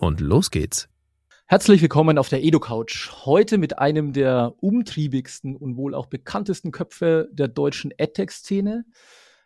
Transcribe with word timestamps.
Und 0.00 0.20
los 0.20 0.50
geht's. 0.50 0.88
Herzlich 1.46 1.82
willkommen 1.82 2.16
auf 2.16 2.30
der 2.30 2.42
EduCouch. 2.42 3.10
Heute 3.26 3.58
mit 3.58 3.78
einem 3.78 4.14
der 4.14 4.54
umtriebigsten 4.60 5.54
und 5.54 5.76
wohl 5.76 5.94
auch 5.94 6.06
bekanntesten 6.06 6.70
Köpfe 6.70 7.28
der 7.32 7.48
deutschen 7.48 7.92
EdTech-Szene. 7.98 8.86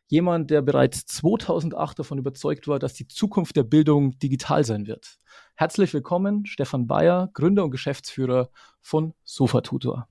Jemand, 0.06 0.52
der 0.52 0.62
bereits 0.62 1.06
2008 1.06 1.98
davon 1.98 2.18
überzeugt 2.18 2.68
war, 2.68 2.78
dass 2.78 2.94
die 2.94 3.08
Zukunft 3.08 3.56
der 3.56 3.64
Bildung 3.64 4.16
digital 4.20 4.62
sein 4.62 4.86
wird. 4.86 5.18
Herzlich 5.56 5.92
willkommen, 5.92 6.46
Stefan 6.46 6.86
Bayer, 6.86 7.30
Gründer 7.34 7.64
und 7.64 7.72
Geschäftsführer 7.72 8.48
von 8.80 9.12
Sofatutor. 9.24 10.06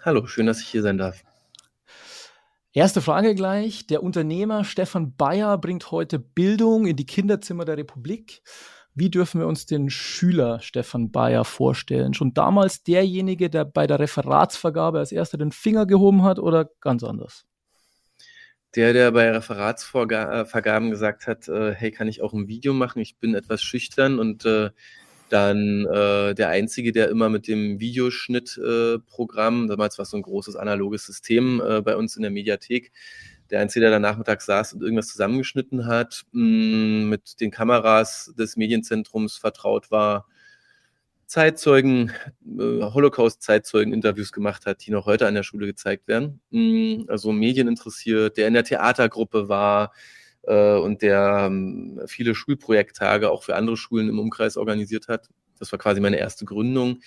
Hallo, 0.00 0.26
schön, 0.26 0.46
dass 0.46 0.62
ich 0.62 0.68
hier 0.68 0.80
sein 0.80 0.96
darf. 0.96 1.22
Erste 2.72 3.02
Frage 3.02 3.34
gleich. 3.34 3.86
Der 3.86 4.02
Unternehmer 4.02 4.64
Stefan 4.64 5.14
Bayer 5.14 5.58
bringt 5.58 5.90
heute 5.90 6.18
Bildung 6.18 6.86
in 6.86 6.96
die 6.96 7.06
Kinderzimmer 7.06 7.66
der 7.66 7.76
Republik. 7.76 8.40
Wie 8.98 9.10
dürfen 9.10 9.40
wir 9.40 9.46
uns 9.46 9.64
den 9.64 9.90
Schüler 9.90 10.58
Stefan 10.58 11.12
Bayer 11.12 11.44
vorstellen? 11.44 12.14
Schon 12.14 12.34
damals 12.34 12.82
derjenige, 12.82 13.48
der 13.48 13.64
bei 13.64 13.86
der 13.86 14.00
Referatsvergabe 14.00 14.98
als 14.98 15.12
erster 15.12 15.38
den 15.38 15.52
Finger 15.52 15.86
gehoben 15.86 16.24
hat 16.24 16.40
oder 16.40 16.68
ganz 16.80 17.04
anders? 17.04 17.46
Der, 18.74 18.92
der 18.92 19.12
bei 19.12 19.30
Referatsvergaben 19.30 20.90
gesagt 20.90 21.28
hat, 21.28 21.46
äh, 21.46 21.74
hey, 21.74 21.92
kann 21.92 22.08
ich 22.08 22.22
auch 22.22 22.32
ein 22.32 22.48
Video 22.48 22.74
machen? 22.74 22.98
Ich 23.00 23.18
bin 23.18 23.36
etwas 23.36 23.62
schüchtern 23.62 24.18
und 24.18 24.44
äh, 24.44 24.70
dann 25.28 25.86
äh, 25.86 26.34
der 26.34 26.48
Einzige, 26.48 26.90
der 26.90 27.08
immer 27.08 27.28
mit 27.28 27.46
dem 27.46 27.78
Videoschnittprogramm, 27.78 29.64
äh, 29.64 29.68
damals 29.68 29.98
war 29.98 30.02
es 30.02 30.10
so 30.10 30.16
ein 30.16 30.22
großes 30.22 30.56
analoges 30.56 31.06
System 31.06 31.62
äh, 31.64 31.82
bei 31.82 31.96
uns 31.96 32.16
in 32.16 32.22
der 32.22 32.32
Mediathek, 32.32 32.90
der 33.50 33.60
Einzige, 33.60 33.82
der 33.82 33.90
da 33.90 33.98
nachmittags 33.98 34.46
saß 34.46 34.74
und 34.74 34.82
irgendwas 34.82 35.08
zusammengeschnitten 35.08 35.86
hat, 35.86 36.24
mh, 36.32 36.42
mm, 36.42 37.08
mit 37.08 37.40
den 37.40 37.50
Kameras 37.50 38.32
des 38.38 38.56
Medienzentrums 38.56 39.36
vertraut 39.36 39.90
war, 39.90 40.26
Zeitzeugen, 41.26 42.10
äh, 42.58 42.82
Holocaust-Zeitzeugen-Interviews 42.82 44.32
gemacht 44.32 44.64
hat, 44.66 44.86
die 44.86 44.90
noch 44.90 45.06
heute 45.06 45.26
an 45.26 45.34
der 45.34 45.42
Schule 45.42 45.66
gezeigt 45.66 46.08
werden. 46.08 46.40
Mh, 46.50 47.04
also 47.08 47.32
Medien 47.32 47.68
interessiert, 47.68 48.36
der 48.36 48.48
in 48.48 48.54
der 48.54 48.64
Theatergruppe 48.64 49.48
war 49.48 49.92
äh, 50.42 50.74
und 50.76 51.02
der 51.02 51.50
äh, 51.52 52.06
viele 52.08 52.34
Schulprojekttage 52.34 53.30
auch 53.30 53.42
für 53.42 53.56
andere 53.56 53.76
Schulen 53.76 54.08
im 54.08 54.18
Umkreis 54.18 54.56
organisiert 54.56 55.08
hat. 55.08 55.28
Das 55.58 55.70
war 55.72 55.78
quasi 55.78 56.00
meine 56.00 56.18
erste 56.18 56.44
Gründung. 56.44 57.00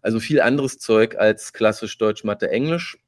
Also 0.00 0.20
viel 0.20 0.40
anderes 0.40 0.78
Zeug 0.78 1.16
als 1.16 1.52
klassisch 1.52 1.98
Deutsch, 1.98 2.24
Mathe, 2.24 2.50
Englisch 2.50 2.98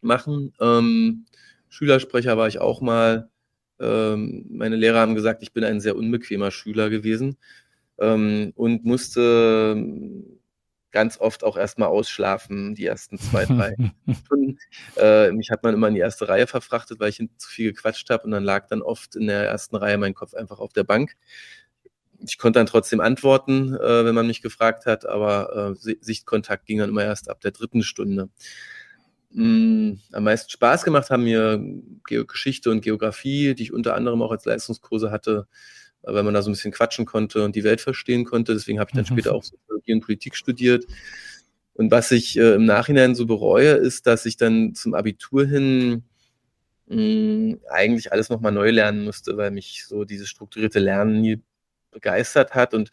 machen. 0.00 0.52
Ähm, 0.60 1.26
Schülersprecher 1.68 2.36
war 2.36 2.48
ich 2.48 2.58
auch 2.58 2.80
mal. 2.80 3.30
Ähm, 3.78 4.46
meine 4.48 4.76
Lehrer 4.76 5.00
haben 5.00 5.14
gesagt, 5.14 5.42
ich 5.42 5.52
bin 5.52 5.64
ein 5.64 5.80
sehr 5.80 5.96
unbequemer 5.96 6.50
Schüler 6.50 6.88
gewesen 6.88 7.36
ähm, 7.98 8.52
und 8.56 8.84
musste 8.84 9.74
ähm, 9.76 10.38
ganz 10.92 11.20
oft 11.20 11.44
auch 11.44 11.58
erstmal 11.58 11.88
ausschlafen, 11.88 12.74
die 12.74 12.86
ersten 12.86 13.18
zwei, 13.18 13.44
drei 13.44 13.76
Stunden. 14.24 14.58
Äh, 14.96 15.30
mich 15.32 15.50
hat 15.50 15.62
man 15.62 15.74
immer 15.74 15.88
in 15.88 15.94
die 15.94 16.00
erste 16.00 16.28
Reihe 16.28 16.46
verfrachtet, 16.46 17.00
weil 17.00 17.10
ich 17.10 17.22
zu 17.36 17.48
viel 17.50 17.72
gequatscht 17.72 18.08
habe 18.08 18.24
und 18.24 18.30
dann 18.30 18.44
lag 18.44 18.66
dann 18.68 18.80
oft 18.80 19.14
in 19.16 19.26
der 19.26 19.46
ersten 19.46 19.76
Reihe 19.76 19.98
mein 19.98 20.14
Kopf 20.14 20.34
einfach 20.34 20.58
auf 20.58 20.72
der 20.72 20.84
Bank. 20.84 21.16
Ich 22.20 22.38
konnte 22.38 22.58
dann 22.58 22.66
trotzdem 22.66 23.00
antworten, 23.00 23.74
äh, 23.74 24.04
wenn 24.06 24.14
man 24.14 24.26
mich 24.26 24.40
gefragt 24.40 24.86
hat, 24.86 25.04
aber 25.04 25.76
äh, 25.76 25.96
Sichtkontakt 26.00 26.64
ging 26.64 26.78
dann 26.78 26.88
immer 26.88 27.04
erst 27.04 27.28
ab 27.28 27.42
der 27.42 27.50
dritten 27.50 27.82
Stunde 27.82 28.30
am 29.38 30.24
meisten 30.24 30.50
Spaß 30.50 30.84
gemacht 30.84 31.10
haben 31.10 31.24
mir 31.24 31.62
Geschichte 32.04 32.70
und 32.70 32.80
Geografie, 32.80 33.54
die 33.54 33.64
ich 33.64 33.72
unter 33.72 33.94
anderem 33.94 34.22
auch 34.22 34.30
als 34.30 34.46
Leistungskurse 34.46 35.10
hatte, 35.10 35.46
weil 36.02 36.22
man 36.22 36.32
da 36.32 36.40
so 36.40 36.48
ein 36.48 36.54
bisschen 36.54 36.72
quatschen 36.72 37.04
konnte 37.04 37.44
und 37.44 37.54
die 37.54 37.64
Welt 37.64 37.80
verstehen 37.80 38.24
konnte. 38.24 38.54
Deswegen 38.54 38.78
habe 38.78 38.88
ich 38.90 38.94
dann 38.94 39.04
mhm. 39.04 39.18
später 39.18 39.34
auch 39.34 39.42
Soziologie 39.42 39.92
und 39.92 40.00
Politik 40.00 40.36
studiert. 40.36 40.86
Und 41.74 41.90
was 41.90 42.10
ich 42.12 42.38
äh, 42.38 42.54
im 42.54 42.64
Nachhinein 42.64 43.14
so 43.14 43.26
bereue, 43.26 43.72
ist, 43.72 44.06
dass 44.06 44.24
ich 44.24 44.38
dann 44.38 44.74
zum 44.74 44.94
Abitur 44.94 45.46
hin 45.46 46.04
mh, 46.86 46.96
mm, 46.96 47.60
eigentlich 47.68 48.12
alles 48.12 48.30
nochmal 48.30 48.52
neu 48.52 48.70
lernen 48.70 49.04
musste, 49.04 49.36
weil 49.36 49.50
mich 49.50 49.84
so 49.86 50.04
dieses 50.04 50.28
strukturierte 50.28 50.78
Lernen 50.78 51.20
nie 51.20 51.42
begeistert 51.90 52.54
hat 52.54 52.72
und 52.72 52.90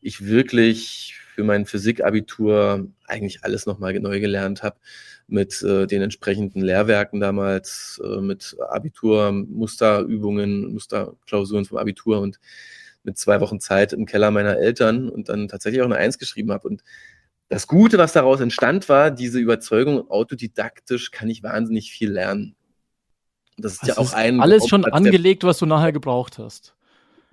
ich 0.00 0.24
wirklich 0.26 1.16
für 1.34 1.44
mein 1.44 1.66
Physikabitur 1.66 2.88
eigentlich 3.06 3.44
alles 3.44 3.66
nochmal 3.66 3.98
neu 4.00 4.18
gelernt 4.18 4.64
habe 4.64 4.76
mit 5.26 5.62
äh, 5.62 5.86
den 5.86 6.02
entsprechenden 6.02 6.62
Lehrwerken 6.62 7.20
damals, 7.20 8.00
äh, 8.04 8.20
mit 8.20 8.56
Abitur, 8.68 9.32
Musterübungen, 9.32 10.72
Musterklausuren 10.72 11.64
vom 11.64 11.78
Abitur 11.78 12.20
und 12.20 12.38
mit 13.02 13.18
zwei 13.18 13.40
Wochen 13.40 13.60
Zeit 13.60 13.92
im 13.92 14.06
Keller 14.06 14.30
meiner 14.30 14.56
Eltern 14.56 15.08
und 15.08 15.28
dann 15.28 15.48
tatsächlich 15.48 15.82
auch 15.82 15.86
eine 15.86 15.96
Eins 15.96 16.18
geschrieben 16.18 16.52
habe. 16.52 16.68
Und 16.68 16.82
das 17.48 17.66
Gute, 17.66 17.98
was 17.98 18.12
daraus 18.12 18.40
entstand, 18.40 18.88
war 18.88 19.10
diese 19.10 19.38
Überzeugung, 19.38 20.10
autodidaktisch 20.10 21.10
kann 21.10 21.28
ich 21.28 21.42
wahnsinnig 21.42 21.92
viel 21.92 22.10
lernen. 22.10 22.56
Das 23.56 23.74
ist 23.74 23.82
das 23.82 23.88
ja 23.88 23.98
auch 23.98 24.06
ist 24.06 24.14
ein. 24.14 24.40
Alles 24.40 24.66
schon 24.68 24.84
angelegt, 24.84 25.44
was 25.44 25.58
du 25.58 25.66
nachher 25.66 25.92
gebraucht 25.92 26.38
hast. 26.38 26.74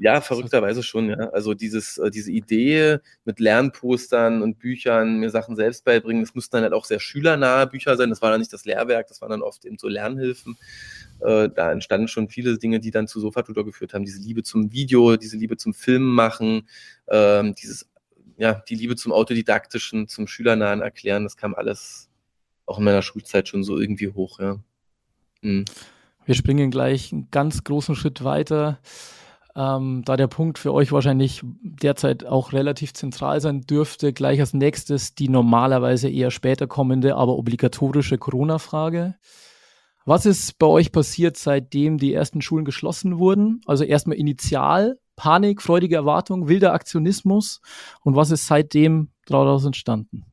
Ja, 0.03 0.19
verrückterweise 0.19 0.81
schon, 0.81 1.09
ja. 1.09 1.29
Also 1.29 1.53
dieses, 1.53 1.99
äh, 1.99 2.09
diese 2.09 2.31
Idee 2.31 2.97
mit 3.23 3.39
Lernpostern 3.39 4.41
und 4.41 4.57
Büchern, 4.57 5.19
mir 5.19 5.29
Sachen 5.29 5.55
selbst 5.55 5.85
beibringen, 5.85 6.23
das 6.23 6.33
mussten 6.33 6.55
dann 6.55 6.63
halt 6.63 6.73
auch 6.73 6.85
sehr 6.85 6.99
schülernahe 6.99 7.67
Bücher 7.67 7.95
sein. 7.95 8.09
Das 8.09 8.19
war 8.19 8.31
dann 8.31 8.39
nicht 8.39 8.51
das 8.51 8.65
Lehrwerk, 8.65 9.09
das 9.09 9.21
waren 9.21 9.29
dann 9.29 9.43
oft 9.43 9.63
eben 9.63 9.77
so 9.77 9.87
Lernhilfen. 9.87 10.57
Äh, 11.19 11.49
da 11.49 11.71
entstanden 11.71 12.07
schon 12.07 12.29
viele 12.29 12.57
Dinge, 12.57 12.79
die 12.79 12.89
dann 12.89 13.07
zu 13.07 13.19
Sofatutor 13.19 13.63
geführt 13.63 13.93
haben. 13.93 14.03
Diese 14.03 14.19
Liebe 14.19 14.41
zum 14.41 14.71
Video, 14.71 15.17
diese 15.17 15.37
Liebe 15.37 15.55
zum 15.55 15.75
Filmen 15.75 16.09
machen, 16.09 16.67
ähm, 17.07 17.53
dieses, 17.53 17.87
ja, 18.37 18.53
die 18.53 18.75
Liebe 18.75 18.95
zum 18.95 19.11
Autodidaktischen, 19.11 20.07
zum 20.07 20.25
Schülernahen 20.25 20.81
Erklären, 20.81 21.25
das 21.25 21.37
kam 21.37 21.53
alles 21.53 22.09
auch 22.65 22.79
in 22.79 22.85
meiner 22.85 23.03
Schulzeit 23.03 23.47
schon 23.47 23.63
so 23.63 23.79
irgendwie 23.79 24.07
hoch, 24.07 24.39
ja. 24.39 24.57
Mhm. 25.43 25.65
Wir 26.25 26.33
springen 26.33 26.71
gleich 26.71 27.13
einen 27.13 27.27
ganz 27.29 27.63
großen 27.63 27.95
Schritt 27.95 28.23
weiter 28.23 28.79
ähm, 29.55 30.03
da 30.05 30.17
der 30.17 30.27
Punkt 30.27 30.57
für 30.57 30.73
euch 30.73 30.91
wahrscheinlich 30.91 31.41
derzeit 31.61 32.25
auch 32.25 32.53
relativ 32.53 32.93
zentral 32.93 33.41
sein 33.41 33.61
dürfte, 33.61 34.13
gleich 34.13 34.39
als 34.39 34.53
nächstes 34.53 35.15
die 35.15 35.29
normalerweise 35.29 36.09
eher 36.09 36.31
später 36.31 36.67
kommende, 36.67 37.15
aber 37.15 37.37
obligatorische 37.37 38.17
Corona-Frage. 38.17 39.15
Was 40.05 40.25
ist 40.25 40.57
bei 40.57 40.67
euch 40.67 40.91
passiert, 40.91 41.37
seitdem 41.37 41.97
die 41.97 42.13
ersten 42.13 42.41
Schulen 42.41 42.65
geschlossen 42.65 43.19
wurden? 43.19 43.61
Also 43.65 43.83
erstmal 43.83 44.17
initial, 44.17 44.97
Panik, 45.15 45.61
freudige 45.61 45.95
Erwartung, 45.95 46.47
wilder 46.47 46.73
Aktionismus 46.73 47.61
und 48.01 48.15
was 48.15 48.31
ist 48.31 48.47
seitdem 48.47 49.11
daraus 49.27 49.65
entstanden? 49.65 50.30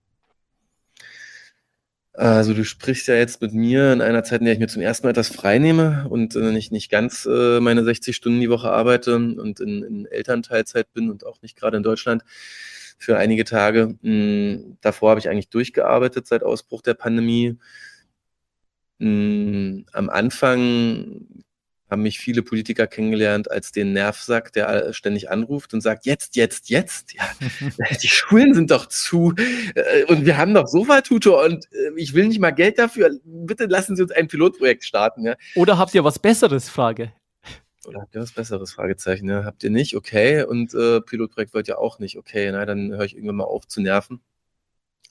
Also 2.19 2.53
du 2.53 2.65
sprichst 2.65 3.07
ja 3.07 3.15
jetzt 3.15 3.41
mit 3.43 3.53
mir 3.53 3.93
in 3.93 4.01
einer 4.01 4.25
Zeit, 4.25 4.41
in 4.41 4.47
der 4.47 4.55
ich 4.55 4.59
mir 4.59 4.67
zum 4.67 4.83
ersten 4.83 5.07
Mal 5.07 5.13
etwas 5.13 5.29
freinehme 5.29 6.05
und 6.09 6.35
äh, 6.35 6.51
nicht, 6.51 6.73
nicht 6.73 6.91
ganz 6.91 7.27
äh, 7.31 7.61
meine 7.61 7.85
60 7.85 8.17
Stunden 8.17 8.41
die 8.41 8.51
Woche 8.51 8.73
arbeite 8.73 9.15
und 9.15 9.61
in, 9.61 9.85
in 9.85 10.07
Elternteilzeit 10.07 10.93
bin 10.93 11.11
und 11.11 11.25
auch 11.25 11.41
nicht 11.43 11.57
gerade 11.57 11.77
in 11.77 11.85
Deutschland 11.85 12.25
für 12.99 13.19
einige 13.19 13.45
Tage. 13.45 13.97
Hm, 14.03 14.79
davor 14.81 15.11
habe 15.11 15.21
ich 15.21 15.29
eigentlich 15.29 15.49
durchgearbeitet 15.51 16.27
seit 16.27 16.43
Ausbruch 16.43 16.83
der 16.83 16.95
Pandemie. 16.95 17.57
Hm, 18.99 19.87
am 19.93 20.11
Anfang 20.11 21.45
haben 21.91 22.03
mich 22.03 22.19
viele 22.19 22.43
Politiker 22.43 22.87
kennengelernt 22.87 23.51
als 23.51 23.73
den 23.73 23.93
Nervsack, 23.93 24.53
der 24.53 24.93
ständig 24.93 25.31
anruft 25.31 25.75
und 25.75 25.81
sagt, 25.81 26.07
jetzt, 26.07 26.37
jetzt, 26.37 26.69
jetzt. 26.71 27.15
Ja, 27.15 27.25
die 28.03 28.09
Schulen 28.09 28.55
sind 28.55 28.71
doch 28.71 28.87
zu 28.87 29.35
äh, 29.75 30.05
und 30.05 30.27
wir 30.27 30.37
haben 30.37 30.55
doch 30.55 30.67
Sofa-Tutor 30.67 31.45
und 31.45 31.67
äh, 31.73 31.91
ich 31.97 32.15
will 32.15 32.29
nicht 32.29 32.41
mal 32.41 32.51
Geld 32.51 32.79
dafür. 32.79 33.11
Bitte 33.25 33.67
lassen 33.67 33.97
Sie 33.97 34.03
uns 34.03 34.13
ein 34.13 34.29
Pilotprojekt 34.29 34.85
starten. 34.85 35.25
Ja. 35.25 35.37
Oder 35.55 35.79
habt 35.79 35.95
ihr 35.95 36.05
was 36.05 36.19
Besseres? 36.19 36.69
Frage. 36.69 37.13
Oder 37.87 38.03
habt 38.03 38.15
ihr 38.15 38.21
was 38.21 38.33
Besseres? 38.33 38.73
Fragezeichen. 38.73 39.29
Ja. 39.29 39.45
Habt 39.45 39.65
ihr 39.65 39.71
nicht? 39.71 39.97
Okay. 39.97 40.43
Und 40.43 40.75
äh, 40.75 41.01
Pilotprojekt 41.01 41.55
wollt 41.55 41.69
ihr 41.69 41.79
auch 41.79 41.99
nicht. 41.99 42.19
Okay, 42.19 42.51
na, 42.53 42.67
dann 42.67 42.91
höre 42.91 43.05
ich 43.05 43.15
irgendwann 43.15 43.37
mal 43.37 43.45
auf 43.45 43.67
zu 43.67 43.81
nerven. 43.81 44.21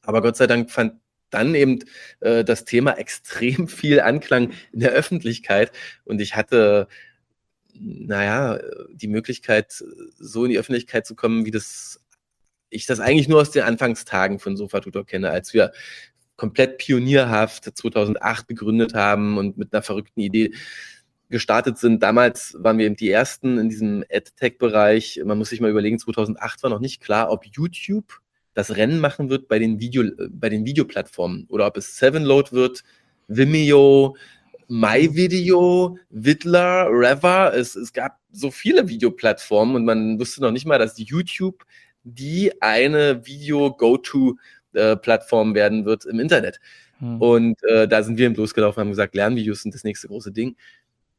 Aber 0.04 0.22
Gott 0.22 0.38
sei 0.38 0.48
Dank 0.48 0.70
fand 0.72 0.94
dann 1.30 1.56
eben 1.56 1.80
äh, 2.20 2.44
das 2.44 2.66
Thema 2.66 2.94
extrem 2.98 3.68
viel 3.68 4.00
Anklang 4.00 4.52
in 4.72 4.80
der 4.80 4.92
Öffentlichkeit. 4.92 5.72
Und 6.06 6.22
ich 6.22 6.36
hatte, 6.36 6.88
naja, 7.74 8.60
die 8.92 9.08
Möglichkeit, 9.08 9.84
so 10.18 10.46
in 10.46 10.52
die 10.52 10.60
Öffentlichkeit 10.60 11.06
zu 11.06 11.16
kommen, 11.16 11.46
wie 11.46 11.52
das 11.52 12.02
ich 12.70 12.86
das 12.86 13.00
eigentlich 13.00 13.28
nur 13.28 13.42
aus 13.42 13.52
den 13.52 13.64
Anfangstagen 13.64 14.40
von 14.40 14.58
Sofa-Tutor 14.58 15.06
kenne, 15.06 15.30
als 15.30 15.54
wir 15.54 15.72
komplett 16.36 16.78
pionierhaft 16.78 17.78
2008 17.78 18.48
gegründet 18.48 18.94
haben 18.94 19.38
und 19.38 19.58
mit 19.58 19.74
einer 19.74 19.82
verrückten 19.82 20.22
Idee 20.22 20.52
gestartet 21.30 21.78
sind. 21.78 22.04
Damals 22.04 22.56
waren 22.60 22.78
wir 22.78 22.86
eben 22.86 22.96
die 22.96 23.10
Ersten 23.10 23.58
in 23.58 23.70
diesem 23.70 24.04
AdTech-Bereich. 24.10 25.22
Man 25.26 25.38
muss 25.38 25.50
sich 25.50 25.60
mal 25.60 25.72
überlegen, 25.72 26.00
2008 26.00 26.64
war 26.64 26.70
noch 26.70 26.80
nicht 26.80 27.02
klar, 27.02 27.32
ob 27.32 27.46
YouTube 27.46 28.22
das 28.58 28.76
Rennen 28.76 29.00
machen 29.00 29.30
wird 29.30 29.48
bei 29.48 29.60
den, 29.60 29.80
Video, 29.80 30.04
bei 30.32 30.50
den 30.50 30.66
Videoplattformen 30.66 31.46
oder 31.50 31.68
ob 31.68 31.78
es 31.78 31.96
Sevenload 31.96 32.54
wird, 32.54 32.84
Vimeo, 33.28 34.18
MyVideo, 34.68 36.00
Vidler, 36.10 36.88
Reva. 36.90 37.50
Es, 37.50 37.76
es 37.76 37.94
gab 37.94 38.18
so 38.32 38.50
viele 38.50 38.90
Videoplattformen 38.90 39.76
und 39.76 39.86
man 39.86 40.20
wusste 40.20 40.42
noch 40.42 40.50
nicht 40.50 40.66
mal, 40.66 40.80
dass 40.80 40.98
YouTube 40.98 41.66
die 42.04 42.52
eine 42.60 43.28
Video-Go-To-Plattform 43.28 45.54
werden 45.54 45.86
wird 45.86 46.06
im 46.06 46.20
Internet. 46.20 46.60
Hm. 46.98 47.22
Und 47.22 47.64
äh, 47.64 47.88
da 47.88 48.02
sind 48.02 48.18
wir 48.18 48.26
eben 48.26 48.34
losgelaufen, 48.34 48.82
haben 48.82 48.90
gesagt, 48.90 49.14
Lernvideos 49.14 49.62
sind 49.62 49.76
das 49.76 49.84
nächste 49.84 50.08
große 50.08 50.32
Ding. 50.32 50.56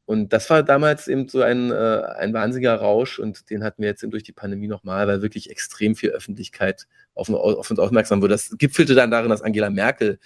Und 0.09 0.33
das 0.33 0.49
war 0.49 0.63
damals 0.63 1.07
eben 1.07 1.29
so 1.29 1.43
ein, 1.43 1.71
äh, 1.71 2.01
ein 2.17 2.33
wahnsinniger 2.33 2.75
Rausch 2.77 3.19
und 3.19 3.51
den 3.51 3.63
hatten 3.63 3.83
wir 3.83 3.91
jetzt 3.91 4.03
eben 4.03 4.11
durch 4.11 4.23
die 4.23 4.33
Pandemie 4.33 4.67
nochmal, 4.67 5.07
weil 5.07 5.21
wirklich 5.21 5.51
extrem 5.51 5.95
viel 5.95 6.09
Öffentlichkeit 6.09 6.87
auf, 7.13 7.29
auf 7.29 7.71
uns 7.71 7.79
aufmerksam 7.79 8.23
wurde. 8.23 8.33
Das 8.33 8.57
gipfelte 8.57 8.95
dann 8.95 9.11
darin, 9.11 9.29
dass 9.29 9.43
Angela 9.43 9.69
Merkel 9.69 10.19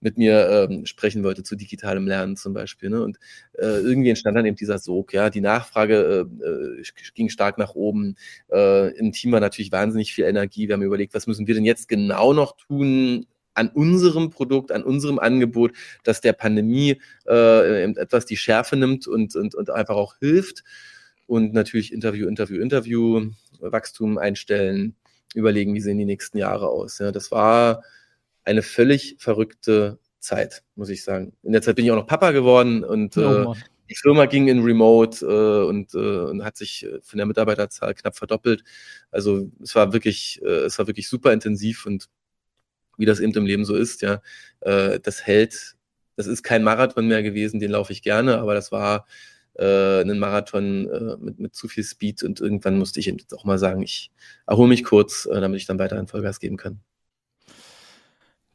mit 0.00 0.18
mir 0.18 0.68
ähm, 0.68 0.86
sprechen 0.86 1.22
wollte 1.22 1.44
zu 1.44 1.54
digitalem 1.54 2.08
Lernen 2.08 2.34
zum 2.34 2.52
Beispiel. 2.52 2.90
Ne? 2.90 3.00
Und 3.00 3.18
äh, 3.52 3.78
irgendwie 3.78 4.08
entstand 4.08 4.36
dann 4.36 4.44
eben 4.44 4.56
dieser 4.56 4.78
Sog. 4.78 5.12
Ja, 5.12 5.30
die 5.30 5.40
Nachfrage 5.40 6.26
äh, 6.42 6.44
äh, 6.44 6.82
ging 7.14 7.28
stark 7.28 7.58
nach 7.58 7.76
oben. 7.76 8.16
Äh, 8.50 8.88
Im 8.98 9.12
Team 9.12 9.30
war 9.30 9.38
natürlich 9.38 9.70
wahnsinnig 9.70 10.12
viel 10.12 10.24
Energie. 10.24 10.66
Wir 10.66 10.72
haben 10.72 10.82
überlegt, 10.82 11.14
was 11.14 11.28
müssen 11.28 11.46
wir 11.46 11.54
denn 11.54 11.64
jetzt 11.64 11.86
genau 11.86 12.32
noch 12.32 12.56
tun, 12.56 13.26
an 13.58 13.68
unserem 13.68 14.30
Produkt, 14.30 14.72
an 14.72 14.84
unserem 14.84 15.18
Angebot, 15.18 15.72
dass 16.04 16.20
der 16.20 16.32
Pandemie 16.32 17.00
äh, 17.26 17.82
etwas 17.84 18.24
die 18.24 18.36
Schärfe 18.36 18.76
nimmt 18.76 19.06
und, 19.06 19.34
und, 19.34 19.54
und 19.54 19.70
einfach 19.70 19.96
auch 19.96 20.16
hilft. 20.18 20.64
Und 21.26 21.52
natürlich 21.52 21.92
Interview, 21.92 22.26
Interview, 22.26 22.62
Interview, 22.62 23.30
Wachstum 23.60 24.16
einstellen, 24.16 24.94
überlegen, 25.34 25.74
wie 25.74 25.80
sehen 25.80 25.98
die 25.98 26.04
nächsten 26.04 26.38
Jahre 26.38 26.68
aus. 26.68 26.98
Ja, 27.00 27.12
das 27.12 27.30
war 27.30 27.82
eine 28.44 28.62
völlig 28.62 29.16
verrückte 29.18 29.98
Zeit, 30.20 30.62
muss 30.74 30.88
ich 30.88 31.04
sagen. 31.04 31.32
In 31.42 31.52
der 31.52 31.62
Zeit 31.62 31.76
bin 31.76 31.84
ich 31.84 31.90
auch 31.90 31.96
noch 31.96 32.06
Papa 32.06 32.30
geworden 32.30 32.82
und 32.84 33.16
oh, 33.18 33.52
äh, 33.52 33.56
die 33.90 33.96
Firma 33.96 34.26
ging 34.26 34.48
in 34.48 34.62
Remote 34.62 35.24
äh, 35.24 35.68
und, 35.68 35.94
äh, 35.94 35.98
und 35.98 36.44
hat 36.44 36.56
sich 36.56 36.84
äh, 36.84 37.00
von 37.02 37.18
der 37.18 37.26
Mitarbeiterzahl 37.26 37.94
knapp 37.94 38.16
verdoppelt. 38.16 38.62
Also 39.10 39.50
es 39.62 39.74
war 39.74 39.92
wirklich, 39.92 40.40
äh, 40.42 40.66
es 40.66 40.78
war 40.78 40.86
wirklich 40.86 41.08
super 41.08 41.32
intensiv 41.32 41.86
und 41.86 42.08
wie 42.98 43.06
das 43.06 43.20
eben 43.20 43.32
im 43.32 43.46
Leben 43.46 43.64
so 43.64 43.74
ist, 43.74 44.02
ja, 44.02 44.20
äh, 44.60 45.00
das 45.00 45.26
hält, 45.26 45.76
das 46.16 46.26
ist 46.26 46.42
kein 46.42 46.62
Marathon 46.62 47.06
mehr 47.06 47.22
gewesen, 47.22 47.60
den 47.60 47.70
laufe 47.70 47.92
ich 47.92 48.02
gerne, 48.02 48.38
aber 48.38 48.54
das 48.54 48.72
war 48.72 49.06
äh, 49.54 50.02
ein 50.02 50.18
Marathon 50.18 50.88
äh, 50.88 51.16
mit, 51.18 51.38
mit 51.38 51.54
zu 51.54 51.68
viel 51.68 51.84
Speed 51.84 52.22
und 52.22 52.40
irgendwann 52.40 52.78
musste 52.78 53.00
ich 53.00 53.08
eben 53.08 53.18
auch 53.36 53.44
mal 53.44 53.58
sagen, 53.58 53.82
ich 53.82 54.10
erhole 54.46 54.68
mich 54.68 54.84
kurz, 54.84 55.26
äh, 55.26 55.40
damit 55.40 55.60
ich 55.60 55.66
dann 55.66 55.78
weiterhin 55.78 56.06
Vollgas 56.06 56.40
geben 56.40 56.56
kann. 56.56 56.80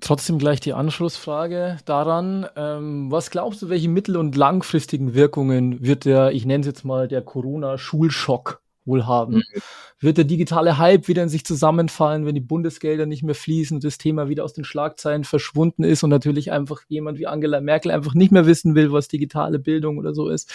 Trotzdem 0.01 0.37
gleich 0.37 0.59
die 0.59 0.73
Anschlussfrage 0.73 1.77
daran. 1.85 2.45
Ähm, 2.57 3.09
was 3.09 3.31
glaubst 3.31 3.61
du, 3.61 3.69
welche 3.69 3.87
mittel- 3.87 4.17
und 4.17 4.35
langfristigen 4.35 5.13
Wirkungen 5.13 5.81
wird 5.81 6.03
der, 6.03 6.31
ich 6.31 6.45
nenne 6.45 6.61
es 6.61 6.67
jetzt 6.67 6.83
mal, 6.83 7.07
der 7.07 7.21
Corona-Schulschock 7.21 8.62
wohl 8.85 9.05
haben. 9.05 9.35
Mhm. 9.35 9.61
Wird 9.99 10.17
der 10.17 10.25
digitale 10.25 10.77
Hype 10.77 11.07
wieder 11.07 11.23
in 11.23 11.29
sich 11.29 11.45
zusammenfallen, 11.45 12.25
wenn 12.25 12.35
die 12.35 12.41
Bundesgelder 12.41 13.05
nicht 13.05 13.23
mehr 13.23 13.35
fließen 13.35 13.77
und 13.77 13.83
das 13.83 13.97
Thema 13.97 14.27
wieder 14.27 14.43
aus 14.43 14.53
den 14.53 14.65
Schlagzeilen 14.65 15.23
verschwunden 15.23 15.83
ist 15.83 16.03
und 16.03 16.09
natürlich 16.09 16.51
einfach 16.51 16.81
jemand 16.87 17.19
wie 17.19 17.27
Angela 17.27 17.61
Merkel 17.61 17.91
einfach 17.91 18.13
nicht 18.13 18.31
mehr 18.31 18.45
wissen 18.45 18.75
will, 18.75 18.91
was 18.91 19.07
digitale 19.07 19.59
Bildung 19.59 19.97
oder 19.97 20.13
so 20.13 20.29
ist? 20.29 20.51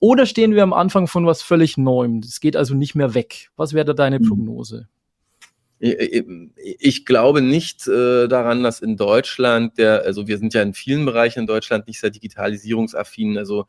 Oder 0.00 0.26
stehen 0.26 0.54
wir 0.54 0.62
am 0.62 0.72
Anfang 0.72 1.06
von 1.06 1.26
was 1.26 1.42
völlig 1.42 1.76
Neuem? 1.76 2.20
Das 2.20 2.40
geht 2.40 2.56
also 2.56 2.74
nicht 2.74 2.94
mehr 2.94 3.14
weg. 3.14 3.50
Was 3.56 3.72
wäre 3.74 3.84
da 3.84 3.92
deine 3.92 4.18
mhm. 4.18 4.28
Prognose? 4.28 4.88
Ich 5.82 7.06
glaube 7.06 7.40
nicht 7.40 7.88
äh, 7.88 8.28
daran, 8.28 8.62
dass 8.62 8.80
in 8.80 8.98
Deutschland 8.98 9.78
der, 9.78 10.02
also 10.02 10.28
wir 10.28 10.36
sind 10.36 10.52
ja 10.52 10.60
in 10.60 10.74
vielen 10.74 11.06
Bereichen 11.06 11.40
in 11.40 11.46
Deutschland 11.46 11.86
nicht 11.86 12.00
sehr 12.00 12.10
digitalisierungsaffin. 12.10 13.38
Also 13.38 13.66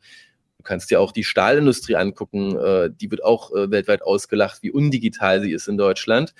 Du 0.62 0.68
kannst 0.68 0.92
dir 0.92 1.00
auch 1.00 1.10
die 1.10 1.24
Stahlindustrie 1.24 1.96
angucken, 1.96 2.56
äh, 2.56 2.88
die 2.88 3.10
wird 3.10 3.24
auch 3.24 3.50
äh, 3.52 3.68
weltweit 3.72 4.02
ausgelacht, 4.02 4.62
wie 4.62 4.70
undigital 4.70 5.42
sie 5.42 5.50
ist 5.50 5.66
in 5.66 5.76
Deutschland. 5.76 6.34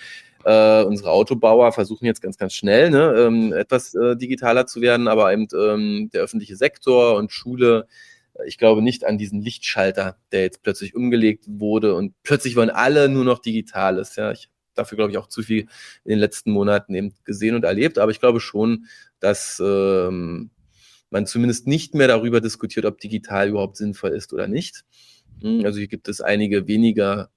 Äh, 0.45 0.85
unsere 0.85 1.11
Autobauer 1.11 1.73
versuchen 1.73 2.05
jetzt 2.05 2.23
ganz, 2.23 2.39
ganz 2.39 2.55
schnell 2.55 2.91
ne, 2.91 3.15
ähm, 3.19 3.53
etwas 3.53 3.97
äh, 3.97 4.17
digitaler 4.17 4.67
zu 4.67 4.81
werden, 4.81 5.09
aber 5.09 5.33
eben 5.33 5.49
ähm, 5.57 6.09
der 6.13 6.23
öffentliche 6.23 6.55
Sektor 6.55 7.17
und 7.17 7.33
Schule, 7.33 7.89
äh, 8.35 8.47
ich 8.47 8.59
glaube 8.59 8.81
nicht 8.81 9.05
an 9.05 9.19
diesen 9.19 9.43
Lichtschalter, 9.43 10.17
der 10.31 10.43
jetzt 10.43 10.63
plötzlich 10.63 10.95
umgelegt 10.95 11.47
wurde 11.49 11.97
und 11.97 12.15
plötzlich 12.23 12.55
wollen 12.55 12.71
alle 12.71 13.09
nur 13.09 13.25
noch 13.25 13.41
Digitales. 13.41 14.15
Ja, 14.15 14.31
ich 14.31 14.51
dafür 14.75 14.95
glaube 14.95 15.11
ich 15.11 15.19
auch 15.19 15.27
zu 15.27 15.43
viel 15.43 15.63
in 16.05 16.11
den 16.11 16.21
letzten 16.21 16.53
Monaten 16.53 16.95
eben 16.95 17.13
gesehen 17.25 17.57
und 17.57 17.65
erlebt, 17.65 17.99
aber 17.99 18.13
ich 18.13 18.21
glaube 18.21 18.39
schon, 18.39 18.87
dass 19.19 19.61
ähm, 19.61 20.51
man 21.13 21.27
zumindest 21.27 21.67
nicht 21.67 21.95
mehr 21.95 22.09
darüber 22.09 22.41
diskutiert, 22.41 22.87
ob 22.87 22.99
digital 22.99 23.49
überhaupt 23.49 23.77
sinnvoll 23.77 24.11
ist 24.11 24.33
oder 24.33 24.49
nicht. 24.49 24.85
Hm, 25.41 25.65
also 25.65 25.79
hier 25.79 25.89
gibt 25.89 26.09
es 26.09 26.21
einige 26.21 26.67
weniger 26.67 27.31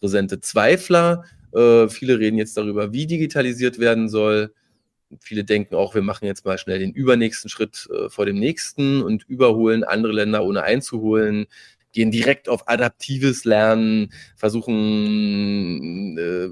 präsente 0.00 0.40
Zweifler. 0.40 1.24
Äh, 1.52 1.88
viele 1.88 2.18
reden 2.18 2.36
jetzt 2.36 2.56
darüber, 2.56 2.92
wie 2.92 3.06
digitalisiert 3.06 3.78
werden 3.78 4.08
soll. 4.08 4.52
Viele 5.20 5.44
denken 5.44 5.76
auch, 5.76 5.94
wir 5.94 6.02
machen 6.02 6.26
jetzt 6.26 6.44
mal 6.44 6.58
schnell 6.58 6.80
den 6.80 6.92
übernächsten 6.92 7.48
Schritt 7.48 7.88
äh, 7.92 8.08
vor 8.08 8.26
dem 8.26 8.38
nächsten 8.38 9.02
und 9.02 9.24
überholen 9.28 9.84
andere 9.84 10.12
Länder 10.12 10.44
ohne 10.44 10.64
einzuholen, 10.64 11.46
gehen 11.92 12.10
direkt 12.10 12.48
auf 12.48 12.68
adaptives 12.68 13.44
Lernen, 13.44 14.12
versuchen, 14.36 16.18
äh, 16.18 16.48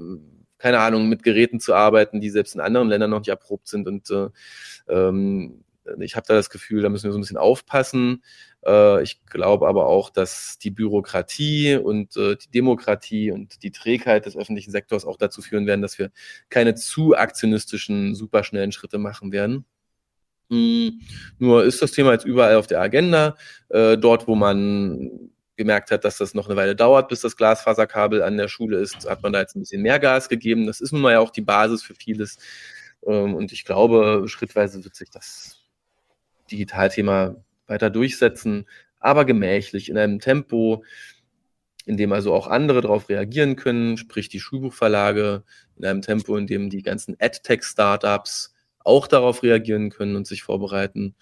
keine 0.57 0.79
Ahnung, 0.79 1.09
mit 1.09 1.23
Geräten 1.23 1.59
zu 1.59 1.73
arbeiten, 1.73 2.21
die 2.21 2.29
selbst 2.29 2.55
in 2.55 2.61
anderen 2.61 2.87
Ländern 2.87 3.09
noch 3.09 3.19
nicht 3.19 3.27
erprobt 3.27 3.67
sind 3.67 3.85
und 3.85 4.09
äh, 4.09 4.29
ähm, 4.87 5.63
ich 5.99 6.15
habe 6.15 6.25
da 6.27 6.33
das 6.33 6.49
Gefühl, 6.49 6.81
da 6.81 6.89
müssen 6.89 7.05
wir 7.05 7.11
so 7.11 7.17
ein 7.17 7.21
bisschen 7.21 7.37
aufpassen. 7.37 8.23
Äh, 8.65 9.03
ich 9.03 9.25
glaube 9.25 9.67
aber 9.67 9.87
auch, 9.87 10.09
dass 10.09 10.57
die 10.57 10.71
Bürokratie 10.71 11.75
und 11.75 12.15
äh, 12.17 12.35
die 12.35 12.51
Demokratie 12.51 13.31
und 13.31 13.63
die 13.63 13.71
Trägheit 13.71 14.25
des 14.25 14.37
öffentlichen 14.37 14.71
Sektors 14.71 15.05
auch 15.05 15.17
dazu 15.17 15.41
führen 15.41 15.67
werden, 15.67 15.81
dass 15.81 15.99
wir 15.99 16.11
keine 16.49 16.75
zu 16.75 17.15
aktionistischen, 17.15 18.15
superschnellen 18.15 18.71
Schritte 18.71 18.97
machen 18.97 19.31
werden. 19.31 19.65
Hm, 20.49 21.01
nur 21.39 21.63
ist 21.63 21.81
das 21.81 21.91
Thema 21.91 22.11
jetzt 22.13 22.25
überall 22.25 22.55
auf 22.55 22.67
der 22.67 22.81
Agenda. 22.81 23.35
Äh, 23.69 23.97
dort, 23.97 24.27
wo 24.27 24.35
man 24.35 25.31
gemerkt 25.55 25.91
hat, 25.91 26.03
dass 26.03 26.17
das 26.17 26.33
noch 26.33 26.47
eine 26.47 26.55
Weile 26.55 26.75
dauert, 26.75 27.09
bis 27.09 27.21
das 27.21 27.37
Glasfaserkabel 27.37 28.23
an 28.23 28.37
der 28.37 28.47
Schule 28.47 28.77
ist, 28.77 29.07
hat 29.07 29.21
man 29.21 29.33
da 29.33 29.39
jetzt 29.39 29.55
ein 29.55 29.59
bisschen 29.59 29.81
mehr 29.81 29.99
Gas 29.99 30.29
gegeben. 30.29 30.65
Das 30.65 30.81
ist 30.81 30.91
nun 30.91 31.01
mal 31.01 31.13
ja 31.13 31.19
auch 31.19 31.29
die 31.29 31.41
Basis 31.41 31.83
für 31.83 31.95
vieles. 31.95 32.37
Ähm, 33.05 33.35
und 33.35 33.51
ich 33.51 33.65
glaube, 33.65 34.25
schrittweise 34.27 34.83
wird 34.83 34.95
sich 34.95 35.09
das 35.09 35.62
Digitalthema 36.53 37.35
weiter 37.67 37.89
durchsetzen, 37.89 38.67
aber 38.99 39.25
gemächlich 39.25 39.89
in 39.89 39.97
einem 39.97 40.19
Tempo, 40.19 40.83
in 41.85 41.97
dem 41.97 42.13
also 42.13 42.33
auch 42.33 42.47
andere 42.47 42.81
darauf 42.81 43.09
reagieren 43.09 43.55
können, 43.55 43.97
sprich 43.97 44.29
die 44.29 44.39
Schulbuchverlage, 44.39 45.43
in 45.75 45.85
einem 45.85 46.01
Tempo, 46.01 46.37
in 46.37 46.47
dem 46.47 46.69
die 46.69 46.83
ganzen 46.83 47.17
AdTech-Startups 47.19 48.53
auch 48.79 49.07
darauf 49.07 49.43
reagieren 49.43 49.89
können 49.89 50.15
und 50.15 50.27
sich 50.27 50.43
vorbereiten. 50.43 51.15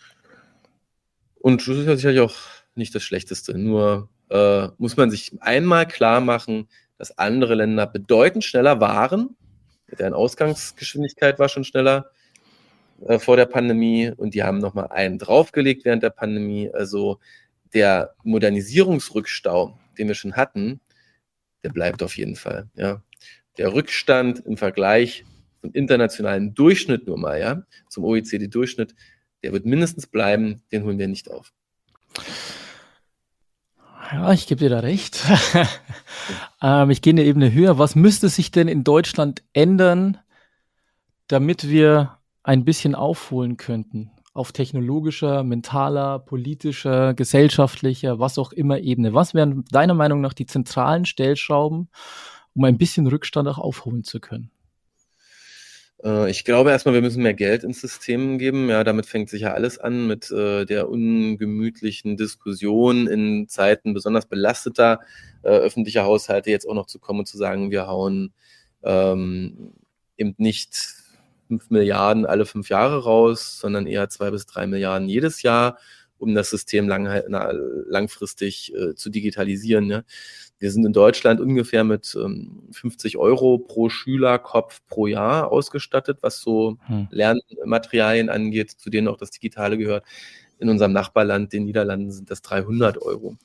Und 1.36 1.68
das 1.68 1.78
ist 1.78 1.88
ja 1.88 1.96
sicherlich 1.96 2.20
auch 2.20 2.36
nicht 2.76 2.94
das 2.94 3.04
Schlechteste. 3.04 3.58
Nur 3.58 4.10
äh, 4.30 4.68
muss 4.78 4.98
man 4.98 5.10
sich 5.10 5.32
einmal 5.42 5.88
klar 5.88 6.22
machen, 6.22 6.68
dass 6.98 7.18
andere 7.18 7.56
Länder 7.56 7.88
bedeutend 7.88 8.44
schneller 8.44 8.80
waren. 8.80 9.36
Deren 9.98 10.14
Ausgangsgeschwindigkeit 10.14 11.40
war 11.40 11.50
schon 11.50 11.64
schneller 11.64 12.12
äh, 13.08 13.20
vor 13.20 13.36
der 13.36 13.46
Pandemie 13.46 14.12
und 14.16 14.34
die 14.34 14.44
haben 14.44 14.60
nochmal 14.60 14.88
einen 14.88 15.18
draufgelegt 15.18 15.86
während 15.86 16.04
der 16.04 16.10
Pandemie. 16.10 16.70
Also 16.72 17.20
der 17.74 18.16
Modernisierungsrückstau, 18.24 19.78
den 19.98 20.08
wir 20.08 20.16
schon 20.16 20.36
hatten, 20.36 20.82
der 21.64 21.70
bleibt 21.70 22.04
auf 22.04 22.18
jeden 22.18 22.36
Fall. 22.36 22.70
Ja. 22.76 23.02
Der 23.58 23.74
Rückstand 23.74 24.40
im 24.46 24.58
Vergleich 24.58 25.26
zum 25.62 25.72
internationalen 25.74 26.54
Durchschnitt 26.54 27.08
nur 27.08 27.18
mal, 27.18 27.40
ja, 27.40 27.64
zum 27.90 28.04
OECD-Durchschnitt, 28.04 28.96
der 29.44 29.52
wird 29.52 29.66
mindestens 29.66 30.08
bleiben, 30.08 30.62
den 30.72 30.84
holen 30.84 30.98
wir 30.98 31.08
nicht 31.08 31.30
auf. 31.30 31.54
Ja, 34.12 34.34
ich 34.34 34.48
gebe 34.48 34.60
dir 34.60 34.70
da 34.70 34.80
recht. 34.80 35.24
ähm, 36.62 36.90
ich 36.90 37.02
gehe 37.02 37.14
eine 37.14 37.24
Ebene 37.24 37.54
höher. 37.54 37.78
Was 37.78 37.96
müsste 37.96 38.28
sich 38.28 38.52
denn 38.52 38.68
in 38.68 38.84
Deutschland 38.84 39.44
ändern, 39.54 40.18
damit 41.28 41.70
wir 41.70 42.18
ein 42.44 42.66
bisschen 42.66 42.96
aufholen 42.96 43.58
könnten 43.58 44.12
auf 44.34 44.52
technologischer, 44.52 45.44
mentaler, 45.44 46.20
politischer, 46.20 47.14
gesellschaftlicher, 47.14 48.20
was 48.20 48.38
auch 48.38 48.54
immer 48.54 48.80
Ebene? 48.80 49.14
Was 49.14 49.34
wären 49.34 49.66
deiner 49.72 49.94
Meinung 49.94 50.22
nach 50.22 50.34
die 50.34 50.46
zentralen 50.46 51.06
Stellschrauben, 51.06 51.90
um 52.54 52.64
ein 52.64 52.78
bisschen 52.78 53.08
Rückstand 53.08 53.50
auch 53.50 53.58
aufholen 53.58 54.04
zu 54.06 54.22
können? 54.22 54.50
Äh, 56.02 56.32
ich 56.32 56.46
glaube 56.46 56.70
erstmal, 56.72 56.94
wir 56.94 57.02
müssen 57.02 57.24
mehr 57.24 57.34
Geld 57.34 57.66
ins 57.66 57.82
System 57.82 58.38
geben. 58.38 58.70
Ja, 58.70 58.86
damit 58.86 59.06
fängt 59.06 59.30
sicher 59.30 59.54
alles 59.54 59.78
an 59.78 60.08
mit 60.08 60.32
äh, 60.32 60.64
der 60.64 60.90
ungemütlichen 60.90 62.16
Diskussion 62.16 63.08
in 63.08 63.50
Zeiten 63.50 63.94
besonders 63.94 64.28
belasteter 64.28 65.02
äh, 65.44 65.50
öffentlicher 65.50 66.06
Haushalte 66.06 66.52
jetzt 66.52 66.68
auch 66.68 66.76
noch 66.76 66.88
zu 66.88 67.00
kommen 67.00 67.20
und 67.20 67.28
zu 67.28 67.38
sagen, 67.38 67.70
wir 67.70 67.88
hauen 67.88 68.32
ähm, 68.84 69.74
eben 70.16 70.36
nicht 70.38 71.01
fünf 71.52 71.70
Milliarden 71.70 72.26
alle 72.26 72.46
fünf 72.46 72.70
Jahre 72.70 73.04
raus, 73.04 73.60
sondern 73.60 73.86
eher 73.86 74.08
zwei 74.08 74.32
bis 74.32 74.46
drei 74.46 74.68
Milliarden 74.68 75.10
jedes 75.10 75.42
Jahr, 75.42 75.78
um 76.18 76.34
das 76.34 76.50
System 76.50 76.88
lang, 76.88 77.04
na, 77.28 77.52
langfristig 77.52 78.74
äh, 78.74 78.96
zu 78.96 79.10
digitalisieren. 79.10 79.90
Ja. 79.90 80.04
Wir 80.60 80.72
sind 80.72 80.86
in 80.86 80.94
Deutschland 80.94 81.42
ungefähr 81.42 81.84
mit 81.84 82.16
ähm, 82.16 82.70
50 82.72 83.18
Euro 83.18 83.58
pro 83.58 83.90
Schülerkopf 83.90 84.80
pro 84.88 85.08
Jahr 85.08 85.52
ausgestattet, 85.52 86.20
was 86.22 86.40
so 86.40 86.78
hm. 86.86 87.10
Lernmaterialien 87.12 88.30
angeht, 88.30 88.72
zu 88.72 88.90
denen 88.90 89.10
auch 89.10 89.18
das 89.18 89.32
Digitale 89.32 89.78
gehört. 89.78 90.06
In 90.58 90.70
unserem 90.70 90.94
Nachbarland, 90.94 91.52
den 91.52 91.66
Niederlanden, 91.66 92.14
sind 92.14 92.32
das 92.32 92.42
300 92.44 93.02
Euro. 93.02 93.36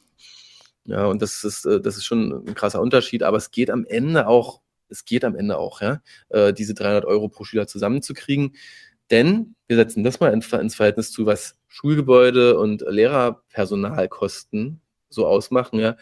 Ja, 0.84 1.06
und 1.06 1.22
das 1.22 1.42
ist, 1.42 1.66
äh, 1.66 1.80
das 1.80 1.96
ist 1.96 2.04
schon 2.04 2.46
ein 2.46 2.54
krasser 2.54 2.80
Unterschied, 2.80 3.25
aber 3.25 3.38
es 3.38 3.50
geht 3.50 3.68
am 3.68 3.84
Ende 3.84 4.28
auch, 4.28 4.60
es 4.88 5.04
geht 5.04 5.24
am 5.24 5.36
Ende 5.36 5.58
auch, 5.58 5.80
ja, 5.80 6.00
äh, 6.28 6.52
diese 6.52 6.74
300 6.74 7.04
Euro 7.04 7.28
pro 7.28 7.44
Schüler 7.44 7.66
zusammenzukriegen. 7.66 8.56
Denn 9.10 9.54
wir 9.68 9.76
setzen 9.76 10.04
das 10.04 10.20
mal 10.20 10.32
ins 10.32 10.74
Verhältnis 10.74 11.12
zu, 11.12 11.26
was 11.26 11.56
Schulgebäude 11.68 12.58
und 12.58 12.84
Lehrerpersonalkosten 12.88 14.80
so 15.08 15.26
ausmachen, 15.26 15.78
ja 15.78 15.96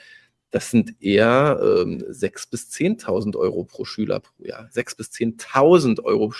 das 0.54 0.70
sind 0.70 1.02
eher 1.02 1.58
ähm, 1.60 1.98
6.000 2.08 2.50
bis 2.52 2.70
10.000 2.70 3.36
Euro 3.36 3.64
pro 3.64 3.84
Schüler 3.84 4.20
pro 4.20 4.44
Jahr. 4.44 4.68
6.000 4.72 4.96
bis 4.96 5.10
10.000 5.10 6.04
Euro 6.04 6.32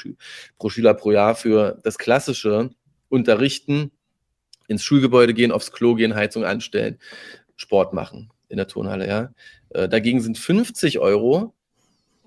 pro 0.56 0.68
Schüler 0.68 0.94
pro 0.94 1.10
Jahr 1.10 1.34
für 1.34 1.80
das 1.82 1.98
klassische 1.98 2.70
Unterrichten, 3.08 3.90
ins 4.68 4.84
Schulgebäude 4.84 5.34
gehen, 5.34 5.50
aufs 5.50 5.72
Klo 5.72 5.96
gehen, 5.96 6.14
Heizung 6.14 6.44
anstellen, 6.44 7.00
Sport 7.56 7.92
machen 7.92 8.30
in 8.48 8.56
der 8.56 8.68
Turnhalle. 8.68 9.08
Ja. 9.08 9.34
Äh, 9.70 9.88
dagegen 9.88 10.20
sind 10.20 10.38
50 10.38 11.00
Euro 11.00 11.52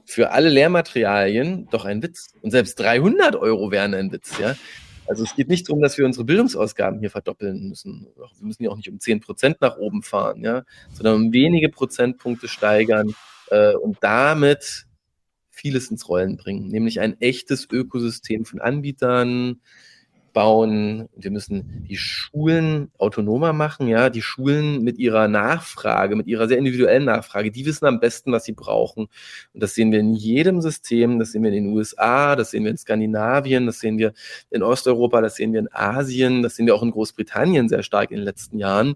für 0.08 0.32
alle 0.32 0.50
Lehrmaterialien 0.50 1.68
doch 1.70 1.84
ein 1.84 2.02
Witz. 2.02 2.30
Und 2.42 2.52
selbst 2.52 2.80
300 2.80 3.36
Euro 3.36 3.72
wären 3.72 3.94
ein 3.94 4.12
Witz. 4.12 4.40
Ja. 4.40 4.56
Also 5.06 5.24
es 5.24 5.36
geht 5.36 5.50
nicht 5.50 5.68
darum, 5.68 5.82
dass 5.82 5.98
wir 5.98 6.06
unsere 6.06 6.24
Bildungsausgaben 6.24 7.00
hier 7.00 7.12
verdoppeln 7.12 7.68
müssen. 7.68 8.08
Wir 8.16 8.28
müssen 8.40 8.64
ja 8.64 8.70
auch 8.70 8.78
nicht 8.78 8.90
um 8.90 9.00
10 9.00 9.20
Prozent 9.20 9.62
nach 9.62 9.78
oben 9.78 10.04
fahren, 10.04 10.44
ja, 10.44 10.64
sondern 10.94 11.16
um 11.16 11.34
wenige 11.34 11.70
Prozentpunkte 11.70 12.48
steigern 12.48 13.14
äh, 13.52 13.74
und 13.76 13.98
damit 14.02 14.86
vieles 15.50 15.92
ins 15.92 16.08
Rollen 16.08 16.38
bringen, 16.38 16.68
nämlich 16.70 17.00
ein 17.00 17.20
echtes 17.20 17.68
Ökosystem 17.70 18.46
von 18.46 18.62
Anbietern, 18.62 19.62
bauen. 20.38 21.10
Wir 21.16 21.32
müssen 21.32 21.84
die 21.90 21.98
Schulen 21.98 22.92
autonomer 23.00 23.54
machen, 23.54 23.88
ja, 23.88 24.12
die 24.12 24.22
Schulen 24.22 24.84
mit 24.84 25.00
ihrer 25.00 25.28
Nachfrage, 25.28 26.16
mit 26.16 26.28
ihrer 26.28 26.48
sehr 26.48 26.60
individuellen 26.60 27.06
Nachfrage, 27.06 27.50
die 27.50 27.66
wissen 27.66 27.88
am 27.88 28.00
besten, 28.00 28.32
was 28.32 28.44
sie 28.44 28.52
brauchen. 28.52 29.08
Und 29.54 29.64
das 29.64 29.74
sehen 29.74 29.92
wir 29.92 30.00
in 30.00 30.14
jedem 30.14 30.62
System, 30.62 31.18
das 31.18 31.32
sehen 31.32 31.42
wir 31.42 31.52
in 31.52 31.64
den 31.64 31.74
USA, 31.74 32.36
das 32.36 32.52
sehen 32.52 32.66
wir 32.66 32.70
in 32.70 32.78
Skandinavien, 32.78 33.66
das 33.66 33.80
sehen 33.80 33.98
wir 33.98 34.14
in 34.52 34.62
Osteuropa, 34.62 35.22
das 35.22 35.38
sehen 35.38 35.54
wir 35.54 35.60
in 35.60 35.74
Asien, 35.74 36.44
das 36.44 36.56
sehen 36.56 36.68
wir 36.68 36.76
auch 36.76 36.84
in 36.84 36.92
Großbritannien 36.92 37.68
sehr 37.68 37.82
stark 37.82 38.12
in 38.12 38.18
den 38.18 38.26
letzten 38.26 38.60
Jahren. 38.60 38.94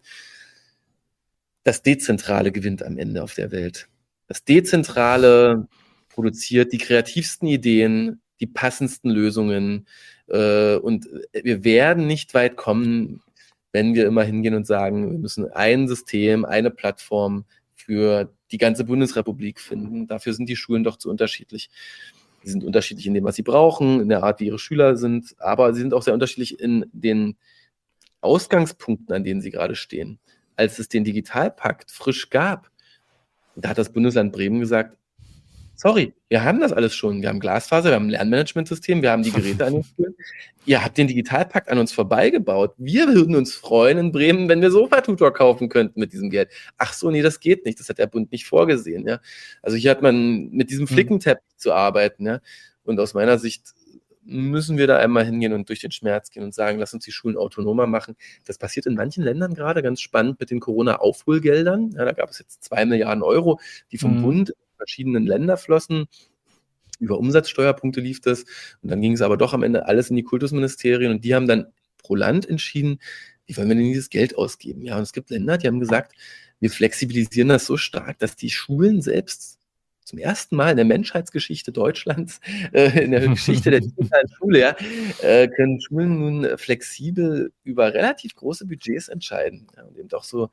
Das 1.63 1.81
Dezentrale 1.81 2.51
gewinnt 2.51 2.83
am 2.83 3.00
Ende 3.00 3.24
auf 3.24 3.33
der 3.33 3.51
Welt. 3.51 3.88
Das 4.27 4.43
Dezentrale 4.43 5.67
produziert 6.10 6.71
die 6.71 6.77
kreativsten 6.77 7.48
Ideen, 7.48 8.21
die 8.39 8.45
passendsten 8.45 9.10
Lösungen, 9.10 9.88
äh, 10.31 10.77
und 10.77 11.07
wir 11.33 11.63
werden 11.63 12.07
nicht 12.07 12.33
weit 12.33 12.55
kommen, 12.55 13.21
wenn 13.73 13.93
wir 13.93 14.05
immer 14.05 14.23
hingehen 14.23 14.55
und 14.55 14.65
sagen, 14.65 15.11
wir 15.11 15.19
müssen 15.19 15.51
ein 15.51 15.88
System, 15.88 16.45
eine 16.45 16.71
Plattform 16.71 17.45
für 17.75 18.33
die 18.51 18.57
ganze 18.57 18.83
Bundesrepublik 18.83 19.59
finden. 19.59 20.07
Dafür 20.07 20.33
sind 20.33 20.47
die 20.47 20.55
Schulen 20.55 20.83
doch 20.83 20.97
zu 20.97 21.09
unterschiedlich. 21.09 21.69
Sie 22.43 22.50
sind 22.50 22.63
unterschiedlich 22.63 23.05
in 23.07 23.13
dem, 23.13 23.23
was 23.23 23.35
sie 23.35 23.43
brauchen, 23.43 24.01
in 24.01 24.09
der 24.09 24.23
Art, 24.23 24.39
wie 24.39 24.47
ihre 24.47 24.59
Schüler 24.59 24.97
sind, 24.97 25.35
aber 25.38 25.73
sie 25.73 25.81
sind 25.81 25.93
auch 25.93 26.01
sehr 26.01 26.13
unterschiedlich 26.13 26.59
in 26.59 26.85
den 26.91 27.38
Ausgangspunkten, 28.21 29.13
an 29.13 29.23
denen 29.23 29.41
sie 29.41 29.51
gerade 29.51 29.75
stehen. 29.75 30.19
Als 30.55 30.79
es 30.79 30.89
den 30.89 31.03
Digitalpakt 31.03 31.91
frisch 31.91 32.29
gab, 32.29 32.71
da 33.55 33.69
hat 33.69 33.77
das 33.77 33.91
Bundesland 33.91 34.31
Bremen 34.31 34.59
gesagt, 34.59 34.97
sorry, 35.81 36.13
wir 36.29 36.43
haben 36.43 36.59
das 36.59 36.71
alles 36.71 36.93
schon. 36.93 37.23
Wir 37.23 37.29
haben 37.29 37.39
Glasfaser, 37.39 37.89
wir 37.89 37.95
haben 37.95 38.05
ein 38.05 38.11
Lernmanagementsystem, 38.11 39.01
wir 39.01 39.11
haben 39.11 39.23
die 39.23 39.31
Geräte 39.31 39.65
an 39.65 39.73
den 39.73 39.83
Schulen. 39.83 40.15
Ihr 40.67 40.83
habt 40.83 40.95
den 40.95 41.07
Digitalpakt 41.07 41.69
an 41.69 41.79
uns 41.79 41.91
vorbeigebaut. 41.91 42.75
Wir 42.77 43.07
würden 43.07 43.35
uns 43.35 43.55
freuen 43.55 43.97
in 43.97 44.11
Bremen, 44.11 44.47
wenn 44.47 44.61
wir 44.61 44.69
Sofatutor 44.69 45.33
kaufen 45.33 45.69
könnten 45.69 46.00
mit 46.00 46.13
diesem 46.13 46.29
Geld. 46.29 46.50
Ach 46.77 46.93
so, 46.93 47.09
nee, 47.09 47.23
das 47.23 47.39
geht 47.39 47.65
nicht. 47.65 47.79
Das 47.79 47.89
hat 47.89 47.97
der 47.97 48.05
Bund 48.05 48.31
nicht 48.31 48.45
vorgesehen. 48.45 49.07
Ja? 49.07 49.19
Also 49.63 49.75
hier 49.75 49.89
hat 49.89 50.03
man 50.03 50.51
mit 50.51 50.69
diesem 50.69 50.88
hm. 50.88 50.93
Flickenteppich 50.93 51.43
mhm. 51.55 51.59
zu 51.59 51.73
arbeiten. 51.73 52.27
Ja? 52.27 52.41
Und 52.83 53.00
aus 53.00 53.15
meiner 53.15 53.39
Sicht 53.39 53.73
müssen 54.23 54.77
wir 54.77 54.85
da 54.85 54.97
einmal 54.97 55.25
hingehen 55.25 55.51
und 55.51 55.67
durch 55.67 55.79
den 55.79 55.89
Schmerz 55.89 56.29
gehen 56.29 56.43
und 56.43 56.53
sagen, 56.53 56.77
lass 56.77 56.93
uns 56.93 57.05
die 57.05 57.11
Schulen 57.11 57.38
autonomer 57.38 57.88
machen. 57.88 58.15
Das 58.45 58.59
passiert 58.59 58.85
in 58.85 58.93
manchen 58.93 59.23
Ländern 59.23 59.55
gerade 59.55 59.81
ganz 59.81 60.00
spannend 60.00 60.39
mit 60.39 60.51
den 60.51 60.59
Corona-Aufholgeldern. 60.59 61.95
Ja, 61.97 62.05
da 62.05 62.11
gab 62.11 62.29
es 62.29 62.38
jetzt 62.38 62.63
zwei 62.63 62.85
Milliarden 62.85 63.23
Euro, 63.23 63.59
die 63.91 63.97
vom 63.97 64.17
mhm. 64.17 64.21
Bund 64.21 64.53
verschiedenen 64.81 65.25
Länder 65.25 65.57
flossen. 65.57 66.07
Über 67.00 67.17
Umsatzsteuerpunkte 67.17 68.01
lief 68.01 68.21
das. 68.21 68.45
Und 68.81 68.89
dann 68.89 69.01
ging 69.01 69.13
es 69.13 69.21
aber 69.21 69.38
doch 69.38 69.53
am 69.53 69.63
Ende 69.63 69.85
alles 69.85 70.09
in 70.09 70.15
die 70.15 70.23
Kultusministerien 70.23 71.11
und 71.11 71.23
die 71.23 71.35
haben 71.35 71.47
dann 71.47 71.67
pro 71.97 72.15
Land 72.15 72.50
entschieden, 72.50 73.00
wie 73.45 73.57
wollen 73.57 73.69
wir 73.69 73.75
denn 73.75 73.85
dieses 73.85 74.09
Geld 74.09 74.38
ausgeben? 74.38 74.81
Ja, 74.81 74.97
und 74.97 75.03
es 75.03 75.13
gibt 75.13 75.29
Länder, 75.29 75.57
die 75.57 75.67
haben 75.67 75.79
gesagt, 75.79 76.13
wir 76.59 76.69
flexibilisieren 76.69 77.50
das 77.50 77.65
so 77.65 77.77
stark, 77.77 78.19
dass 78.19 78.35
die 78.35 78.50
Schulen 78.50 79.01
selbst 79.01 79.59
zum 80.03 80.20
ersten 80.20 80.55
Mal 80.55 80.72
in 80.72 80.77
der 80.77 80.86
Menschheitsgeschichte 80.86 81.72
Deutschlands, 81.72 82.39
äh, 82.74 83.03
in 83.03 83.12
der 83.12 83.27
Geschichte 83.27 83.72
der 83.72 83.81
digitalen 83.81 84.27
Schule, 84.38 84.60
ja, 84.60 84.75
äh, 85.22 85.48
können 85.48 85.79
Schulen 85.79 86.20
nun 86.20 86.58
flexibel 86.58 87.51
über 87.63 87.93
relativ 87.93 88.36
große 88.36 88.65
Budgets 88.65 89.08
entscheiden. 89.08 89.67
Ja, 89.75 89.84
und 89.84 89.98
eben 89.98 90.10
doch 90.10 90.24
so 90.24 90.50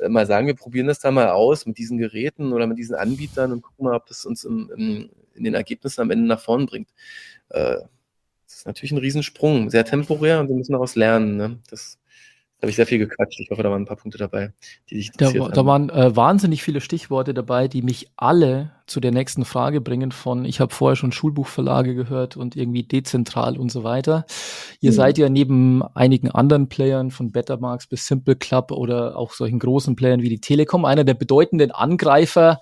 äh, 0.00 0.08
mal 0.08 0.26
sagen, 0.26 0.46
wir 0.46 0.54
probieren 0.54 0.86
das 0.86 1.00
da 1.00 1.10
mal 1.10 1.30
aus 1.30 1.66
mit 1.66 1.78
diesen 1.78 1.98
Geräten 1.98 2.52
oder 2.52 2.66
mit 2.66 2.78
diesen 2.78 2.94
Anbietern 2.94 3.52
und 3.52 3.62
gucken 3.62 3.84
mal, 3.84 3.96
ob 3.96 4.06
das 4.06 4.24
uns 4.24 4.44
im, 4.44 4.70
im, 4.76 5.10
in 5.34 5.44
den 5.44 5.54
Ergebnissen 5.54 6.00
am 6.00 6.10
Ende 6.10 6.26
nach 6.26 6.40
vorn 6.40 6.66
bringt. 6.66 6.90
Äh, 7.50 7.76
das 8.46 8.58
ist 8.58 8.66
natürlich 8.66 8.92
ein 8.92 8.98
Riesensprung, 8.98 9.70
sehr 9.70 9.84
temporär 9.84 10.40
und 10.40 10.48
wir 10.48 10.54
müssen 10.54 10.72
daraus 10.72 10.94
lernen. 10.94 11.36
Ne? 11.36 11.58
Das 11.68 11.98
da 11.98 12.05
habe 12.62 12.70
ich 12.70 12.76
sehr 12.76 12.86
viel 12.86 12.98
gequatscht. 12.98 13.38
Ich 13.38 13.50
hoffe, 13.50 13.62
da 13.62 13.70
waren 13.70 13.82
ein 13.82 13.86
paar 13.86 13.98
Punkte 13.98 14.18
dabei, 14.18 14.52
die 14.88 14.96
dich 14.96 15.08
interessiert 15.08 15.42
da, 15.42 15.46
haben. 15.46 15.54
Da 15.54 15.66
waren 15.66 15.90
äh, 15.90 16.16
wahnsinnig 16.16 16.62
viele 16.62 16.80
Stichworte 16.80 17.34
dabei, 17.34 17.68
die 17.68 17.82
mich 17.82 18.10
alle 18.16 18.72
zu 18.86 19.00
der 19.00 19.12
nächsten 19.12 19.44
Frage 19.44 19.80
bringen 19.80 20.10
von, 20.10 20.44
ich 20.44 20.60
habe 20.60 20.72
vorher 20.72 20.96
schon 20.96 21.12
Schulbuchverlage 21.12 21.94
gehört 21.94 22.36
und 22.36 22.56
irgendwie 22.56 22.82
dezentral 22.82 23.58
und 23.58 23.70
so 23.70 23.84
weiter. 23.84 24.24
Ihr 24.80 24.92
mhm. 24.92 24.94
seid 24.94 25.18
ja 25.18 25.28
neben 25.28 25.82
einigen 25.82 26.30
anderen 26.30 26.68
Playern 26.68 27.10
von 27.10 27.30
Bettermarks 27.30 27.88
bis 27.88 28.06
Simple 28.06 28.36
Club 28.36 28.72
oder 28.72 29.16
auch 29.16 29.32
solchen 29.32 29.58
großen 29.58 29.94
Playern 29.94 30.22
wie 30.22 30.30
die 30.30 30.40
Telekom 30.40 30.84
einer 30.86 31.04
der 31.04 31.14
bedeutenden 31.14 31.72
Angreifer 31.72 32.60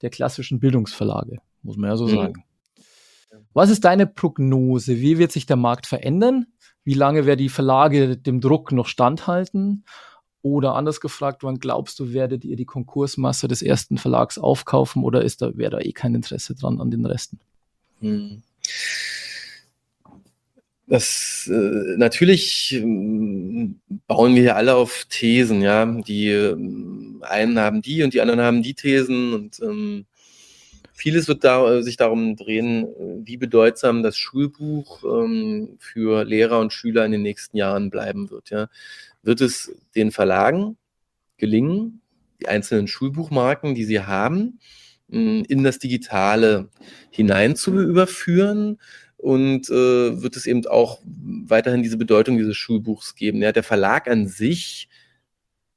der 0.00 0.10
klassischen 0.10 0.60
Bildungsverlage, 0.60 1.38
muss 1.62 1.76
man 1.76 1.90
ja 1.90 1.96
so 1.96 2.06
mhm. 2.06 2.14
sagen. 2.14 2.44
Was 3.52 3.70
ist 3.70 3.84
deine 3.84 4.06
Prognose? 4.06 5.00
Wie 5.00 5.18
wird 5.18 5.32
sich 5.32 5.46
der 5.46 5.56
Markt 5.56 5.86
verändern? 5.86 6.46
Wie 6.86 6.94
lange 6.94 7.26
werden 7.26 7.40
die 7.40 7.48
Verlage 7.48 8.16
dem 8.16 8.40
Druck 8.40 8.70
noch 8.70 8.86
standhalten? 8.86 9.84
Oder 10.40 10.76
anders 10.76 11.00
gefragt, 11.00 11.42
wann 11.42 11.58
glaubst 11.58 11.98
du, 11.98 12.12
werdet 12.12 12.44
ihr 12.44 12.54
die 12.54 12.64
Konkursmasse 12.64 13.48
des 13.48 13.60
ersten 13.60 13.98
Verlags 13.98 14.38
aufkaufen 14.38 15.02
oder 15.02 15.22
ist 15.22 15.42
da, 15.42 15.56
wäre 15.58 15.72
da 15.72 15.78
eh 15.80 15.90
kein 15.90 16.14
Interesse 16.14 16.54
dran 16.54 16.80
an 16.80 16.92
den 16.92 17.04
Resten? 17.04 17.40
Hm. 18.00 18.42
Das 20.86 21.50
äh, 21.52 21.96
natürlich 21.96 22.74
äh, 22.74 23.74
bauen 24.06 24.36
wir 24.36 24.42
hier 24.42 24.56
alle 24.56 24.76
auf 24.76 25.06
Thesen, 25.08 25.62
ja. 25.62 25.84
Die 25.84 26.28
äh, 26.28 26.56
einen 27.22 27.58
haben 27.58 27.82
die 27.82 28.04
und 28.04 28.14
die 28.14 28.20
anderen 28.20 28.40
haben 28.40 28.62
die 28.62 28.74
Thesen 28.74 29.34
und 29.34 29.60
ähm, 29.60 30.06
Vieles 30.98 31.28
wird 31.28 31.44
da, 31.44 31.74
äh, 31.74 31.82
sich 31.82 31.98
darum 31.98 32.36
drehen, 32.36 32.84
äh, 32.84 33.26
wie 33.26 33.36
bedeutsam 33.36 34.02
das 34.02 34.16
Schulbuch 34.16 35.04
ähm, 35.04 35.76
für 35.78 36.24
Lehrer 36.24 36.58
und 36.58 36.72
Schüler 36.72 37.04
in 37.04 37.12
den 37.12 37.20
nächsten 37.20 37.58
Jahren 37.58 37.90
bleiben 37.90 38.30
wird. 38.30 38.48
Ja. 38.48 38.68
Wird 39.22 39.42
es 39.42 39.70
den 39.94 40.10
Verlagen 40.10 40.78
gelingen, 41.36 42.00
die 42.40 42.48
einzelnen 42.48 42.88
Schulbuchmarken, 42.88 43.74
die 43.74 43.84
sie 43.84 44.00
haben, 44.00 44.58
in 45.08 45.62
das 45.62 45.78
Digitale 45.78 46.68
hinein 47.10 47.56
zu 47.56 47.78
überführen? 47.78 48.78
Und 49.16 49.68
äh, 49.70 50.22
wird 50.22 50.36
es 50.36 50.46
eben 50.46 50.66
auch 50.66 51.00
weiterhin 51.04 51.82
diese 51.82 51.96
Bedeutung 51.96 52.38
dieses 52.38 52.56
Schulbuchs 52.56 53.14
geben? 53.14 53.42
Ja, 53.42 53.52
der 53.52 53.62
Verlag 53.62 54.08
an 54.08 54.28
sich, 54.28 54.88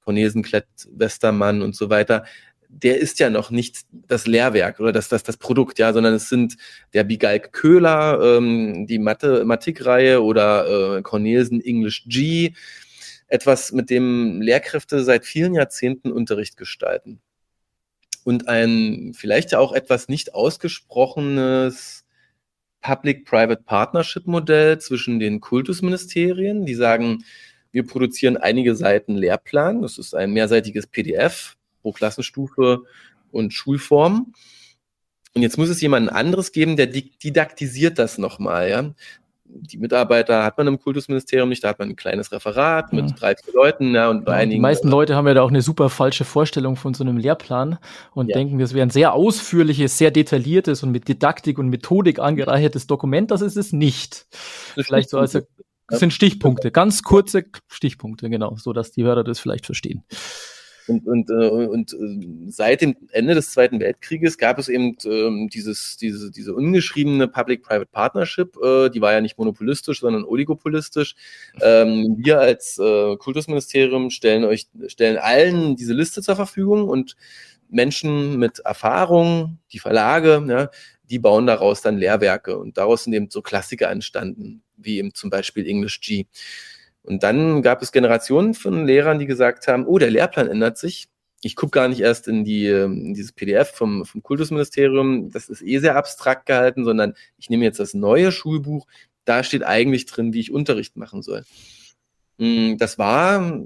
Cornelsen, 0.04 0.44
Klett, 0.44 0.68
Westermann 0.92 1.62
und 1.62 1.76
so 1.76 1.90
weiter, 1.90 2.26
der 2.70 3.00
ist 3.00 3.20
ja 3.20 3.30
noch 3.30 3.50
nicht 3.50 3.82
das 3.92 4.28
Lehrwerk 4.28 4.80
oder 4.80 4.92
das, 4.92 5.10
das, 5.10 5.24
das 5.24 5.38
Produkt, 5.38 5.80
ja, 5.80 5.92
sondern 5.92 6.14
es 6.14 6.30
sind 6.30 6.56
der 6.94 7.04
Bigalk 7.04 7.52
Köhler, 7.52 8.20
ähm, 8.38 8.86
die 8.88 9.00
Mathematikreihe 9.00 10.22
oder 10.22 10.98
äh, 10.98 11.02
Cornelsen 11.02 11.62
English 11.62 12.06
G, 12.08 12.54
etwas, 13.28 13.72
mit 13.72 13.90
dem 13.90 14.42
Lehrkräfte 14.42 15.04
seit 15.04 15.26
vielen 15.26 15.56
Jahrzehnten 15.56 16.12
Unterricht 16.12 16.58
gestalten. 16.58 17.20
Und 18.24 18.48
ein 18.48 19.14
vielleicht 19.16 19.52
ja 19.52 19.60
auch 19.60 19.74
etwas 19.74 20.08
nicht 20.08 20.36
ausgesprochenes 20.36 22.06
Public-Private 22.82 23.64
Partnership 23.64 24.28
Modell 24.28 24.80
zwischen 24.80 25.20
den 25.20 25.42
Kultusministerien, 25.42 26.66
die 26.66 26.76
sagen, 26.76 27.24
wir 27.72 27.86
produzieren 27.86 28.38
einige 28.38 28.76
Seiten 28.76 29.16
Lehrplan. 29.16 29.82
Das 29.82 29.98
ist 29.98 30.14
ein 30.14 30.32
mehrseitiges 30.32 30.88
PDF 30.88 31.56
pro 31.90 31.92
Klassenstufe 31.92 32.84
und 33.32 33.54
Schulform. 33.54 34.34
Und 35.36 35.42
jetzt 35.42 35.58
muss 35.58 35.70
es 35.70 35.82
jemanden 35.82 36.10
anderes 36.10 36.52
geben, 36.52 36.76
der 36.76 36.88
didaktisiert 36.88 38.00
das 38.00 38.18
nochmal. 38.18 38.70
Ja? 38.70 38.92
Die 39.46 39.78
Mitarbeiter 39.78 40.44
hat 40.44 40.58
man 40.58 40.68
im 40.68 40.80
Kultusministerium 40.80 41.50
nicht, 41.50 41.64
da 41.64 41.70
hat 41.70 41.80
man 41.80 41.90
ein 41.90 41.96
kleines 41.96 42.32
Referat 42.32 42.94
mit 42.94 43.10
ja. 43.10 43.16
drei, 43.16 43.36
vier 43.36 43.54
Leuten. 43.54 43.96
Ja, 43.96 44.10
und 44.10 44.26
bei 44.26 44.34
ja, 44.34 44.38
einigen, 44.40 44.58
die 44.58 44.62
meisten 44.62 44.90
Leute 44.90 45.16
haben 45.16 45.28
ja 45.28 45.34
da 45.34 45.42
auch 45.42 45.50
eine 45.50 45.62
super 45.62 45.90
falsche 45.90 46.26
Vorstellung 46.26 46.76
von 46.76 46.94
so 46.94 47.04
einem 47.04 47.18
Lehrplan 47.18 47.80
und 48.12 48.30
ja. 48.30 48.36
denken, 48.36 48.60
das 48.60 48.74
wäre 48.74 48.86
ein 48.86 48.92
sehr 48.92 49.14
ausführliches, 49.14 49.98
sehr 49.98 50.12
detailliertes 50.12 50.84
und 50.84 50.92
mit 50.92 51.08
Didaktik 51.08 51.58
und 51.58 51.70
Methodik 51.70 52.20
angereichertes 52.20 52.86
Dokument. 52.86 53.32
Das 53.32 53.42
ist 53.42 53.58
es 53.58 53.74
nicht. 53.74 54.28
Vielleicht 54.76 55.10
so 55.10 55.18
als 55.18 55.32
das 55.92 56.02
sind 56.02 56.14
Stichpunkte, 56.14 56.70
ganz 56.70 57.02
kurze 57.02 57.46
Stichpunkte, 57.68 58.30
genau, 58.30 58.56
so 58.58 58.74
dass 58.74 58.92
die 58.92 59.04
Hörer 59.04 59.24
das 59.24 59.40
vielleicht 59.40 59.66
verstehen. 59.66 60.04
Und, 60.90 61.08
und, 61.08 61.30
äh, 61.30 61.34
und 61.34 61.94
äh, 61.94 62.52
seit 62.52 62.82
dem 62.82 62.96
Ende 63.12 63.36
des 63.36 63.52
Zweiten 63.52 63.80
Weltkrieges 63.80 64.38
gab 64.38 64.60
es 64.60 64.68
eben 64.68 64.98
ähm, 65.06 65.50
dieses, 65.50 65.98
diese, 65.98 66.32
diese 66.32 66.54
ungeschriebene 66.54 67.28
Public-Private 67.28 67.90
Partnership, 67.92 68.58
äh, 68.58 68.90
die 68.90 69.02
war 69.02 69.14
ja 69.14 69.22
nicht 69.22 69.38
monopolistisch, 69.38 70.02
sondern 70.02 70.26
oligopolistisch. 70.26 71.16
Ähm, 71.62 72.16
wir 72.18 72.40
als 72.40 72.80
Kultusministerium 73.20 74.10
stellen 74.10 74.44
euch, 74.46 74.68
stellen 74.88 75.18
allen 75.18 75.76
diese 75.76 75.94
Liste 75.94 76.22
zur 76.22 76.36
Verfügung 76.36 76.88
und 76.88 77.16
Menschen 77.70 78.38
mit 78.38 78.60
Erfahrung, 78.60 79.60
die 79.72 79.80
Verlage, 79.80 80.44
ja, 80.48 80.70
die 81.10 81.20
bauen 81.20 81.46
daraus 81.46 81.82
dann 81.82 81.98
Lehrwerke 81.98 82.58
und 82.58 82.78
daraus 82.78 83.04
sind 83.04 83.14
eben 83.14 83.30
so 83.30 83.42
Klassiker 83.42 83.90
entstanden 83.90 84.64
wie 84.82 84.98
eben 84.98 85.14
zum 85.14 85.30
Beispiel 85.30 85.68
English 85.68 86.02
G. 86.02 86.26
Und 87.10 87.24
dann 87.24 87.64
gab 87.64 87.82
es 87.82 87.92
Generationen 87.92 88.54
von 88.54 88.86
Lehrern, 88.86 89.18
die 89.18 89.26
gesagt 89.26 89.68
haben, 89.68 89.88
oh, 89.88 89.98
der 89.98 90.12
Lehrplan 90.12 90.48
ändert 90.48 90.78
sich. 90.78 91.08
Ich 91.42 91.56
gucke 91.56 91.72
gar 91.72 91.88
nicht 91.88 92.02
erst 92.02 92.28
in, 92.28 92.44
die, 92.44 92.68
in 92.68 93.16
dieses 93.16 93.32
PDF 93.32 93.72
vom, 93.72 94.06
vom 94.06 94.22
Kultusministerium, 94.22 95.32
das 95.32 95.50
ist 95.50 95.64
eh 95.64 95.80
sehr 95.80 95.96
abstrakt 95.96 96.46
gehalten, 96.46 96.86
sondern 96.86 97.16
ich 97.38 97.50
nehme 97.50 97.66
jetzt 97.66 97.80
das 97.80 97.96
neue 97.96 98.32
Schulbuch, 98.32 98.86
da 99.26 99.44
steht 99.44 99.64
eigentlich 99.64 100.06
drin, 100.06 100.34
wie 100.34 100.40
ich 100.40 100.52
Unterricht 100.52 100.98
machen 100.98 101.24
soll. 101.24 101.46
Hm, 102.38 102.78
das 102.78 103.00
war 103.00 103.60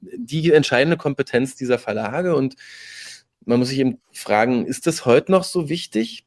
die 0.00 0.52
entscheidende 0.52 0.96
Kompetenz 0.96 1.56
dieser 1.56 1.78
Verlage 1.78 2.36
und 2.36 2.54
man 3.46 3.58
muss 3.58 3.68
sich 3.68 3.80
eben 3.80 3.98
fragen, 4.12 4.64
ist 4.64 4.86
das 4.86 5.04
heute 5.06 5.32
noch 5.32 5.42
so 5.42 5.68
wichtig? 5.68 6.25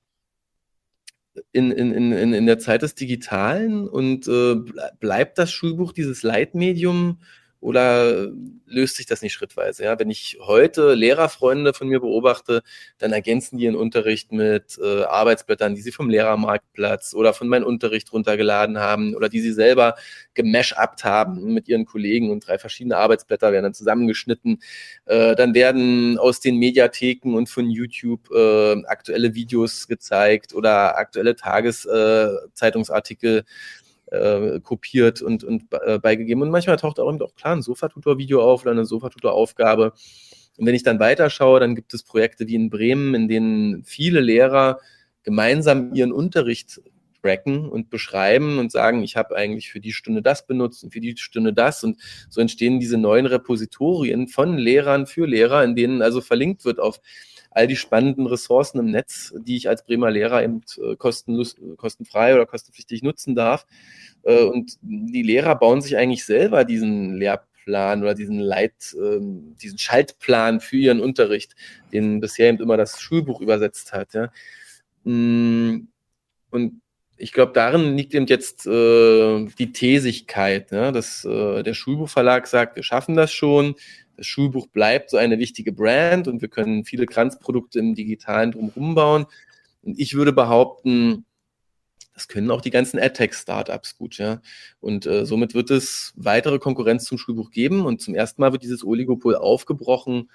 In, 1.51 1.71
in, 1.71 2.11
in, 2.11 2.33
in 2.33 2.45
der 2.45 2.59
Zeit 2.59 2.81
des 2.81 2.95
Digitalen 2.95 3.87
und 3.87 4.27
äh, 4.27 4.55
bleibt 4.99 5.37
das 5.37 5.51
Schulbuch 5.51 5.91
dieses 5.91 6.23
Leitmedium 6.23 7.19
oder 7.61 8.29
löst 8.65 8.95
sich 8.95 9.05
das 9.05 9.21
nicht 9.21 9.33
schrittweise? 9.33 9.83
Ja, 9.83 9.99
wenn 9.99 10.09
ich 10.09 10.37
heute 10.41 10.93
Lehrerfreunde 10.93 11.73
von 11.73 11.87
mir 11.87 11.99
beobachte, 11.99 12.63
dann 12.97 13.11
ergänzen 13.11 13.57
die 13.57 13.65
ihren 13.65 13.75
Unterricht 13.75 14.31
mit 14.31 14.79
äh, 14.81 15.03
Arbeitsblättern, 15.03 15.75
die 15.75 15.81
sie 15.81 15.91
vom 15.91 16.09
Lehrermarktplatz 16.09 17.13
oder 17.13 17.33
von 17.33 17.49
meinem 17.49 17.65
Unterricht 17.65 18.13
runtergeladen 18.13 18.79
haben 18.79 19.15
oder 19.15 19.27
die 19.27 19.41
sie 19.41 19.51
selber 19.51 19.95
gemashupt 20.35 21.03
haben 21.03 21.53
mit 21.53 21.67
ihren 21.67 21.85
Kollegen 21.85 22.31
und 22.31 22.47
drei 22.47 22.57
verschiedene 22.57 22.95
Arbeitsblätter 22.97 23.51
werden 23.51 23.63
dann 23.63 23.73
zusammengeschnitten. 23.73 24.61
Äh, 25.05 25.35
dann 25.35 25.53
werden 25.53 26.17
aus 26.17 26.39
den 26.39 26.57
Mediatheken 26.57 27.35
und 27.35 27.49
von 27.49 27.69
YouTube 27.69 28.31
äh, 28.31 28.83
aktuelle 28.85 29.35
Videos 29.35 29.87
gezeigt 29.87 30.53
oder 30.53 30.97
aktuelle 30.97 31.35
Tageszeitungsartikel 31.35 33.39
äh, 33.39 33.43
kopiert 34.63 35.21
und, 35.21 35.43
und 35.43 35.65
äh, 35.85 35.99
beigegeben. 35.99 36.41
Und 36.43 36.49
manchmal 36.49 36.77
taucht 36.77 36.99
auch, 36.99 37.21
auch 37.21 37.35
klar 37.35 37.55
ein 37.55 37.61
Sofatutor-Video 37.61 38.41
auf 38.41 38.63
oder 38.63 38.71
eine 38.71 38.85
Sofatutor-Aufgabe. 38.85 39.93
Und 40.57 40.65
wenn 40.65 40.75
ich 40.75 40.83
dann 40.83 40.99
weiterschaue, 40.99 41.59
dann 41.59 41.75
gibt 41.75 41.93
es 41.93 42.03
Projekte 42.03 42.47
wie 42.47 42.55
in 42.55 42.69
Bremen, 42.69 43.15
in 43.15 43.27
denen 43.27 43.83
viele 43.83 44.19
Lehrer 44.19 44.79
gemeinsam 45.23 45.93
ihren 45.93 46.11
Unterricht 46.11 46.81
tracken 47.21 47.69
und 47.69 47.89
beschreiben 47.89 48.59
und 48.59 48.71
sagen, 48.71 49.03
ich 49.03 49.15
habe 49.15 49.35
eigentlich 49.35 49.69
für 49.69 49.79
die 49.79 49.93
Stunde 49.93 50.21
das 50.21 50.45
benutzt 50.45 50.83
und 50.83 50.91
für 50.91 51.01
die 51.01 51.15
Stunde 51.17 51.53
das. 51.53 51.83
Und 51.83 51.97
so 52.29 52.41
entstehen 52.41 52.79
diese 52.79 52.97
neuen 52.97 53.25
Repositorien 53.25 54.27
von 54.27 54.57
Lehrern 54.57 55.05
für 55.05 55.25
Lehrer, 55.25 55.63
in 55.63 55.75
denen 55.75 56.01
also 56.01 56.21
verlinkt 56.21 56.65
wird 56.65 56.79
auf 56.79 56.99
all 57.51 57.67
die 57.67 57.75
spannenden 57.75 58.27
Ressourcen 58.27 58.79
im 58.79 58.91
Netz, 58.91 59.33
die 59.37 59.57
ich 59.57 59.69
als 59.69 59.85
Bremer 59.85 60.11
Lehrer 60.11 60.43
eben 60.43 60.61
äh, 60.81 60.95
kostenlos, 60.95 61.55
kostenfrei 61.77 62.35
oder 62.35 62.45
kostenpflichtig 62.45 63.03
nutzen 63.03 63.35
darf. 63.35 63.65
Äh, 64.23 64.43
und 64.43 64.77
die 64.81 65.23
Lehrer 65.23 65.55
bauen 65.55 65.81
sich 65.81 65.97
eigentlich 65.97 66.25
selber 66.25 66.63
diesen 66.63 67.15
Lehrplan 67.15 68.01
oder 68.01 68.13
diesen 68.13 68.39
Leit, 68.39 68.95
ähm, 68.97 69.55
diesen 69.61 69.77
Schaltplan 69.77 70.59
für 70.59 70.77
ihren 70.77 70.99
Unterricht, 70.99 71.55
den 71.91 72.19
bisher 72.19 72.49
eben 72.49 72.61
immer 72.61 72.77
das 72.77 73.01
Schulbuch 73.01 73.41
übersetzt 73.41 73.93
hat. 73.93 74.09
Mm, 75.03 75.87
und 76.51 76.81
ich 77.19 77.33
glaube, 77.33 77.51
darin 77.53 77.97
liegt 77.97 78.13
eben 78.13 78.27
jetzt 78.27 78.65
äh, 78.65 79.45
die 79.59 79.73
Thesigkeit, 79.73 80.71
ne? 80.71 80.91
dass 80.91 81.25
äh, 81.25 81.63
der 81.63 81.73
Schulbuchverlag 81.73 82.47
sagt, 82.47 82.77
wir 82.77 82.83
schaffen 82.83 83.15
das 83.15 83.33
schon, 83.33 83.75
das 84.19 84.27
Schulbuch 84.27 84.67
bleibt 84.67 85.09
so 85.09 85.17
eine 85.17 85.39
wichtige 85.39 85.71
Brand 85.71 86.27
und 86.27 86.41
wir 86.41 86.49
können 86.49 86.83
viele 86.83 87.05
Kranzprodukte 87.05 87.79
im 87.79 87.95
Digitalen 87.95 88.51
drumherum 88.51 88.93
bauen. 88.93 89.25
Und 89.81 89.97
ich 89.97 90.13
würde 90.13 90.33
behaupten, 90.33 91.25
das 92.13 92.27
können 92.27 92.51
auch 92.51 92.59
die 92.59 92.69
ganzen 92.69 92.99
AdTech-Startups 92.99 93.97
gut, 93.97 94.17
ja. 94.17 94.41
Und 94.81 95.05
äh, 95.05 95.25
somit 95.25 95.53
wird 95.53 95.71
es 95.71 96.13
weitere 96.17 96.59
Konkurrenz 96.59 97.05
zum 97.05 97.17
Schulbuch 97.17 97.49
geben 97.49 97.85
und 97.85 98.01
zum 98.01 98.13
ersten 98.13 98.41
Mal 98.41 98.51
wird 98.51 98.61
dieses 98.61 98.83
Oligopol 98.83 99.35
aufgebrochen 99.35 100.29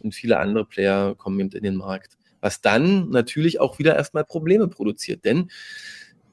und 0.00 0.14
viele 0.14 0.38
andere 0.38 0.66
Player 0.66 1.14
kommen 1.14 1.40
eben 1.40 1.50
in 1.52 1.62
den 1.62 1.76
Markt. 1.76 2.18
Was 2.42 2.60
dann 2.60 3.08
natürlich 3.08 3.58
auch 3.58 3.78
wieder 3.78 3.96
erstmal 3.96 4.26
Probleme 4.26 4.68
produziert, 4.68 5.24
denn 5.24 5.50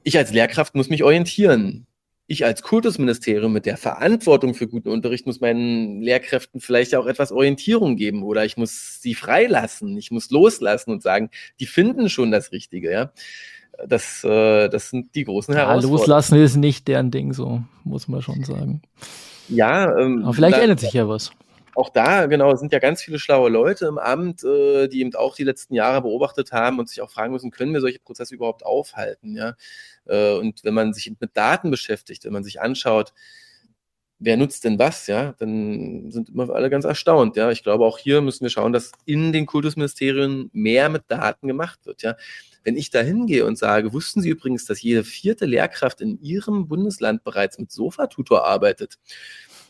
ich 0.02 0.18
als 0.18 0.30
Lehrkraft 0.30 0.74
muss 0.74 0.90
mich 0.90 1.02
orientieren 1.02 1.86
ich 2.28 2.44
als 2.44 2.62
Kultusministerium 2.62 3.52
mit 3.52 3.64
der 3.64 3.78
Verantwortung 3.78 4.54
für 4.54 4.68
guten 4.68 4.90
Unterricht 4.90 5.26
muss 5.26 5.40
meinen 5.40 6.02
Lehrkräften 6.02 6.60
vielleicht 6.60 6.94
auch 6.94 7.06
etwas 7.06 7.32
Orientierung 7.32 7.96
geben 7.96 8.22
oder 8.22 8.44
ich 8.44 8.58
muss 8.58 9.00
sie 9.00 9.14
freilassen, 9.14 9.96
ich 9.96 10.10
muss 10.10 10.30
loslassen 10.30 10.90
und 10.90 11.02
sagen, 11.02 11.30
die 11.58 11.66
finden 11.66 12.10
schon 12.10 12.30
das 12.30 12.52
Richtige, 12.52 12.92
ja. 12.92 13.12
Das, 13.86 14.24
äh, 14.24 14.68
das 14.68 14.90
sind 14.90 15.14
die 15.14 15.24
großen 15.24 15.54
ja, 15.54 15.60
Herausforderungen. 15.60 15.98
Loslassen 16.00 16.42
ist 16.42 16.56
nicht 16.56 16.88
deren 16.88 17.10
Ding, 17.10 17.32
so 17.32 17.62
muss 17.84 18.08
man 18.08 18.22
schon 18.22 18.44
sagen. 18.44 18.82
Ja, 19.48 19.96
ähm, 19.98 20.24
aber 20.24 20.34
vielleicht 20.34 20.58
da, 20.58 20.62
ändert 20.62 20.80
sich 20.80 20.92
ja 20.92 21.08
was 21.08 21.30
auch 21.78 21.90
da, 21.90 22.26
genau, 22.26 22.54
sind 22.56 22.72
ja 22.72 22.80
ganz 22.80 23.02
viele 23.02 23.18
schlaue 23.18 23.50
Leute 23.50 23.86
im 23.86 23.98
Amt, 23.98 24.44
äh, 24.44 24.88
die 24.88 25.00
eben 25.00 25.14
auch 25.14 25.36
die 25.36 25.44
letzten 25.44 25.74
Jahre 25.74 26.02
beobachtet 26.02 26.52
haben 26.52 26.78
und 26.78 26.88
sich 26.88 27.00
auch 27.00 27.10
fragen 27.10 27.32
müssen, 27.32 27.50
können 27.50 27.72
wir 27.72 27.80
solche 27.80 28.00
Prozesse 28.00 28.34
überhaupt 28.34 28.66
aufhalten? 28.66 29.36
Ja? 29.36 29.54
Äh, 30.06 30.34
und 30.34 30.64
wenn 30.64 30.74
man 30.74 30.92
sich 30.92 31.12
mit 31.20 31.36
Daten 31.36 31.70
beschäftigt, 31.70 32.24
wenn 32.24 32.32
man 32.32 32.44
sich 32.44 32.60
anschaut, 32.60 33.12
wer 34.18 34.36
nutzt 34.36 34.64
denn 34.64 34.78
was, 34.78 35.06
ja, 35.06 35.34
dann 35.38 36.10
sind 36.10 36.30
immer 36.30 36.50
alle 36.50 36.70
ganz 36.70 36.84
erstaunt, 36.84 37.36
ja. 37.36 37.50
Ich 37.50 37.62
glaube, 37.62 37.84
auch 37.84 37.98
hier 37.98 38.20
müssen 38.20 38.42
wir 38.42 38.50
schauen, 38.50 38.72
dass 38.72 38.92
in 39.04 39.32
den 39.32 39.46
Kultusministerien 39.46 40.50
mehr 40.52 40.88
mit 40.88 41.04
Daten 41.08 41.46
gemacht 41.46 41.86
wird, 41.86 42.02
ja. 42.02 42.16
Wenn 42.64 42.76
ich 42.76 42.90
da 42.90 43.00
hingehe 43.00 43.46
und 43.46 43.56
sage, 43.56 43.92
wussten 43.92 44.20
Sie 44.20 44.30
übrigens, 44.30 44.66
dass 44.66 44.82
jede 44.82 45.04
vierte 45.04 45.46
Lehrkraft 45.46 46.00
in 46.00 46.20
Ihrem 46.20 46.68
Bundesland 46.68 47.22
bereits 47.24 47.58
mit 47.58 47.70
Sofa-Tutor 47.70 48.44
arbeitet? 48.44 48.98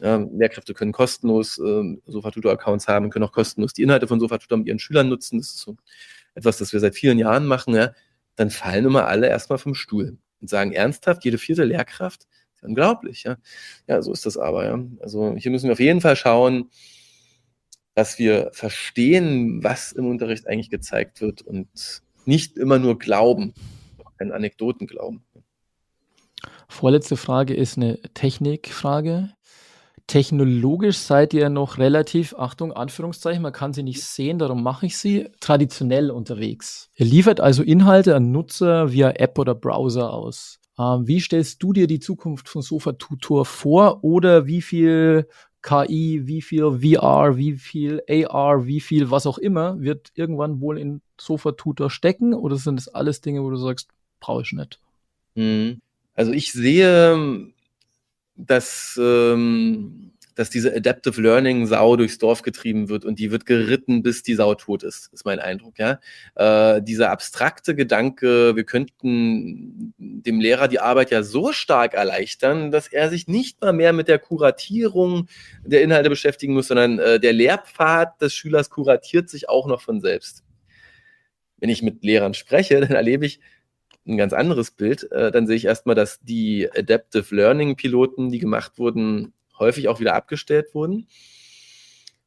Ja, 0.01 0.17
Lehrkräfte 0.17 0.75
können 0.75 0.93
kostenlos 0.93 1.59
äh, 1.59 1.97
Sofa-Tutor-Accounts 2.07 2.89
haben, 2.89 3.11
können 3.11 3.25
auch 3.25 3.33
kostenlos 3.33 3.73
die 3.73 3.83
Inhalte 3.83 4.07
von 4.07 4.21
Sofa-Tutor 4.21 4.59
mit 4.59 4.69
ihren 4.69 4.79
Schülern 4.79 5.09
nutzen. 5.09 5.39
Das 5.39 5.49
ist 5.49 5.59
so 5.59 5.77
etwas, 6.35 6.59
das 6.59 6.73
wir 6.73 6.81
seit 6.81 6.95
vielen 6.95 7.19
Jahren 7.19 7.47
machen. 7.47 7.75
Ja. 7.75 7.93
Dann 8.37 8.51
fallen 8.51 8.85
immer 8.85 9.07
alle 9.07 9.29
erstmal 9.29 9.59
vom 9.59 9.75
Stuhl 9.75 10.19
und 10.41 10.49
sagen 10.49 10.73
ernsthaft, 10.73 11.25
jede 11.25 11.39
vierte 11.39 11.65
Lehrkraft, 11.65 12.29
ist 12.55 12.63
unglaublich. 12.63 13.25
Ja. 13.25 13.37
ja, 13.87 14.01
so 14.03 14.13
ist 14.13 14.27
das 14.27 14.37
aber. 14.37 14.65
Ja. 14.65 14.79
Also 15.01 15.35
hier 15.37 15.51
müssen 15.51 15.67
wir 15.67 15.73
auf 15.73 15.81
jeden 15.81 16.01
Fall 16.01 16.17
schauen, 16.17 16.71
dass 17.95 18.19
wir 18.19 18.51
verstehen, 18.53 19.65
was 19.65 19.91
im 19.91 20.07
Unterricht 20.07 20.47
eigentlich 20.47 20.71
gezeigt 20.71 21.21
wird 21.21 21.43
und 21.43 21.69
nicht 22.27 22.57
immer 22.57 22.79
nur 22.79 22.99
glauben, 22.99 23.55
an 24.19 24.31
Anekdoten 24.31 24.87
glauben. 24.87 25.25
Vorletzte 26.69 27.17
Frage 27.17 27.55
ist 27.55 27.77
eine 27.77 28.01
Technikfrage 28.15 29.31
technologisch 30.09 30.99
seid 30.99 31.33
ihr 31.35 31.49
noch 31.51 31.79
relativ, 31.79 32.35
Achtung, 32.35 32.73
Anführungszeichen, 32.73 33.43
man 33.43 33.53
kann 33.53 33.73
sie 33.73 33.85
nicht 33.85 34.03
sehen, 34.03 34.39
darum 34.39 34.63
mache 34.65 34.87
ich 34.87 34.99
sie, 34.99 35.29
traditionell 35.39 36.11
unterwegs. 36.11 36.91
Ihr 36.97 37.07
liefert 37.07 37.41
also 37.41 37.63
Inhalte 37.63 38.17
an 38.17 38.33
Nutzer 38.33 38.91
via 38.91 39.11
App 39.11 39.39
oder 39.39 39.55
Browser 39.55 40.13
aus. 40.13 40.59
Ähm, 40.79 41.07
wie 41.07 41.21
stellst 41.21 41.63
du 41.63 41.73
dir 41.73 41.87
die 41.87 42.01
Zukunft 42.01 42.49
von 42.49 42.63
Sofa 42.63 42.93
Tutor 42.93 43.45
vor 43.45 44.03
oder 44.03 44.47
wie 44.47 44.63
viel 44.63 45.29
KI, 45.63 46.23
wie 46.25 46.41
viel 46.41 46.81
VR, 46.81 47.37
wie 47.37 47.53
viel 47.55 48.03
AR, 48.09 48.67
wie 48.67 48.81
viel 48.81 49.11
was 49.11 49.27
auch 49.27 49.39
immer 49.39 49.81
wird 49.81 50.13
irgendwann 50.15 50.61
wohl 50.61 50.79
in 50.79 51.03
Sofa 51.21 51.53
Tutor 51.53 51.91
stecken 51.91 52.33
oder 52.33 52.57
sind 52.57 52.77
das 52.77 52.89
alles 52.89 53.21
Dinge, 53.21 53.43
wo 53.43 53.51
du 53.51 53.57
sagst, 53.57 53.91
brauche 54.21 54.43
ich 54.43 54.53
nicht? 54.53 54.81
Mhm. 55.35 55.81
Also 56.15 56.33
ich 56.33 56.53
sehe 56.53 57.53
dass, 58.39 58.99
ähm, 59.03 60.13
dass 60.37 60.49
diese 60.49 60.73
Adaptive 60.75 61.21
Learning 61.21 61.67
Sau 61.67 61.97
durchs 61.97 62.19
Dorf 62.19 62.43
getrieben 62.43 62.89
wird 62.89 63.05
und 63.05 63.19
die 63.19 63.33
wird 63.33 63.45
geritten, 63.45 64.05
bis 64.05 64.23
die 64.23 64.35
Sau 64.35 64.55
tot 64.55 64.85
ist, 64.85 65.13
ist 65.13 65.25
mein 65.25 65.41
Eindruck. 65.41 65.75
Ja? 65.79 65.99
Äh, 66.37 66.81
dieser 66.81 67.11
abstrakte 67.11 67.75
Gedanke, 67.75 68.55
wir 68.55 68.63
könnten 68.65 69.93
dem 69.99 70.41
Lehrer 70.41 70.69
die 70.69 70.79
Arbeit 70.79 71.11
ja 71.11 71.25
so 71.25 71.53
stark 71.53 71.95
erleichtern, 71.95 72.71
dass 72.71 72.87
er 72.87 73.11
sich 73.11 73.27
nicht 73.27 73.61
mal 73.61 73.73
mehr 73.73 73.93
mit 73.93 74.07
der 74.07 74.21
Kuratierung 74.21 75.27
der 75.65 75.83
Inhalte 75.83 76.09
beschäftigen 76.09 76.55
muss, 76.55 76.69
sondern 76.69 77.01
äh, 77.01 77.19
der 77.19 77.33
Lehrpfad 77.33 78.21
des 78.23 78.33
Schülers 78.33 78.71
kuratiert 78.71 79.29
sich 79.29 79.49
auch 79.49 79.67
noch 79.67 79.81
von 79.81 80.01
selbst. 80.01 80.45
Wenn 81.59 81.71
ich 81.71 81.83
mit 81.83 82.05
Lehrern 82.05 82.35
spreche, 82.35 82.81
dann 82.81 82.93
erlebe 82.93 83.27
ich, 83.27 83.41
ein 84.09 84.17
ganz 84.17 84.33
anderes 84.33 84.71
Bild. 84.71 85.11
Äh, 85.13 85.31
dann 85.31 85.47
sehe 85.47 85.57
ich 85.57 85.67
erstmal, 85.67 85.95
dass 85.95 86.21
die 86.21 86.69
Adaptive 86.75 87.35
Learning 87.35 87.77
Piloten, 87.77 88.31
die 88.31 88.39
gemacht 88.39 88.79
wurden, 88.79 89.33
häufig 89.59 89.89
auch 89.89 90.01
wieder 90.01 90.15
abgestellt 90.15 90.75
wurden. 90.75 91.07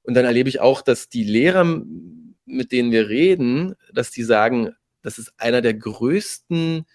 Und 0.03 0.13
dann 0.13 0.25
erlebe 0.25 0.49
ich 0.49 0.59
auch, 0.59 0.81
dass 0.81 1.09
die 1.09 1.23
Lehrer, 1.23 1.81
mit 2.45 2.71
denen 2.71 2.91
wir 2.91 3.09
reden, 3.09 3.75
dass 3.93 4.11
die 4.11 4.23
sagen, 4.23 4.75
das 5.01 5.17
ist 5.17 5.33
einer 5.37 5.61
der 5.61 5.73
größten, 5.73 6.85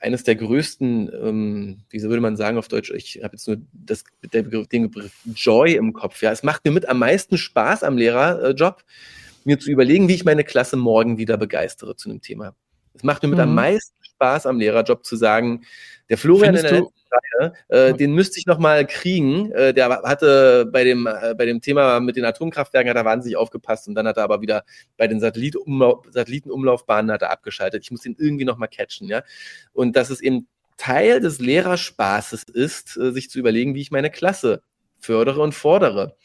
eines 0.00 0.22
der 0.22 0.36
größten, 0.36 1.10
ähm, 1.22 1.80
wie 1.88 2.02
würde 2.02 2.20
man 2.20 2.36
sagen 2.36 2.58
auf 2.58 2.68
Deutsch, 2.68 2.90
ich 2.90 3.20
habe 3.22 3.36
jetzt 3.36 3.48
nur 3.48 3.58
das, 3.72 4.04
der 4.32 4.42
Begriff, 4.42 4.68
den 4.68 4.90
Begriff 4.90 5.14
Joy 5.34 5.74
im 5.74 5.92
Kopf. 5.94 6.20
Ja, 6.22 6.30
es 6.30 6.42
macht 6.42 6.64
mir 6.64 6.72
mit 6.72 6.88
am 6.88 6.98
meisten 6.98 7.38
Spaß 7.38 7.82
am 7.82 7.96
Lehrerjob, 7.96 8.84
mir 9.44 9.58
zu 9.58 9.70
überlegen, 9.70 10.08
wie 10.08 10.14
ich 10.14 10.24
meine 10.24 10.44
Klasse 10.44 10.76
morgen 10.76 11.16
wieder 11.18 11.36
begeistere 11.36 11.96
zu 11.96 12.10
einem 12.10 12.20
Thema. 12.20 12.54
Es 12.94 13.02
macht 13.02 13.22
mir 13.22 13.28
mit 13.28 13.38
mhm. 13.38 13.44
am 13.44 13.54
meisten 13.54 13.94
Spaß 14.04 14.46
am 14.46 14.58
Lehrerjob 14.58 15.04
zu 15.04 15.16
sagen, 15.16 15.64
der 16.08 16.18
Florian 16.18 16.54
Findest 16.54 16.64
in 16.64 16.70
der 16.70 16.80
letzten 16.80 17.04
Reihe, 17.40 17.52
äh, 17.68 17.94
den 17.94 18.12
müsste 18.12 18.38
ich 18.38 18.46
noch 18.46 18.58
mal 18.58 18.86
kriegen. 18.86 19.50
Äh, 19.52 19.74
der 19.74 19.88
hatte 19.88 20.66
bei 20.66 20.84
dem, 20.84 21.06
äh, 21.06 21.34
bei 21.34 21.46
dem 21.46 21.60
Thema 21.60 22.00
mit 22.00 22.16
den 22.16 22.24
Atomkraftwerken 22.24 22.90
hat 22.90 22.96
er 22.96 23.04
wahnsinnig 23.04 23.36
aufgepasst 23.36 23.88
und 23.88 23.94
dann 23.94 24.06
hat 24.06 24.16
er 24.16 24.24
aber 24.24 24.40
wieder 24.40 24.64
bei 24.96 25.06
den 25.08 25.20
Satellitenumlauf, 25.20 26.06
Satellitenumlaufbahnen 26.10 27.10
hat 27.10 27.22
er 27.22 27.30
abgeschaltet. 27.30 27.82
Ich 27.82 27.90
muss 27.90 28.02
den 28.02 28.16
irgendwie 28.18 28.44
noch 28.44 28.58
mal 28.58 28.68
catchen, 28.68 29.08
ja. 29.08 29.22
Und 29.72 29.96
dass 29.96 30.10
es 30.10 30.20
eben 30.20 30.46
Teil 30.76 31.20
des 31.20 31.40
Lehrerspaßes 31.40 32.44
ist, 32.44 32.96
äh, 32.96 33.12
sich 33.12 33.30
zu 33.30 33.38
überlegen, 33.38 33.74
wie 33.74 33.80
ich 33.80 33.90
meine 33.90 34.10
Klasse 34.10 34.62
fördere 34.98 35.40
und 35.40 35.54
fordere. 35.54 36.16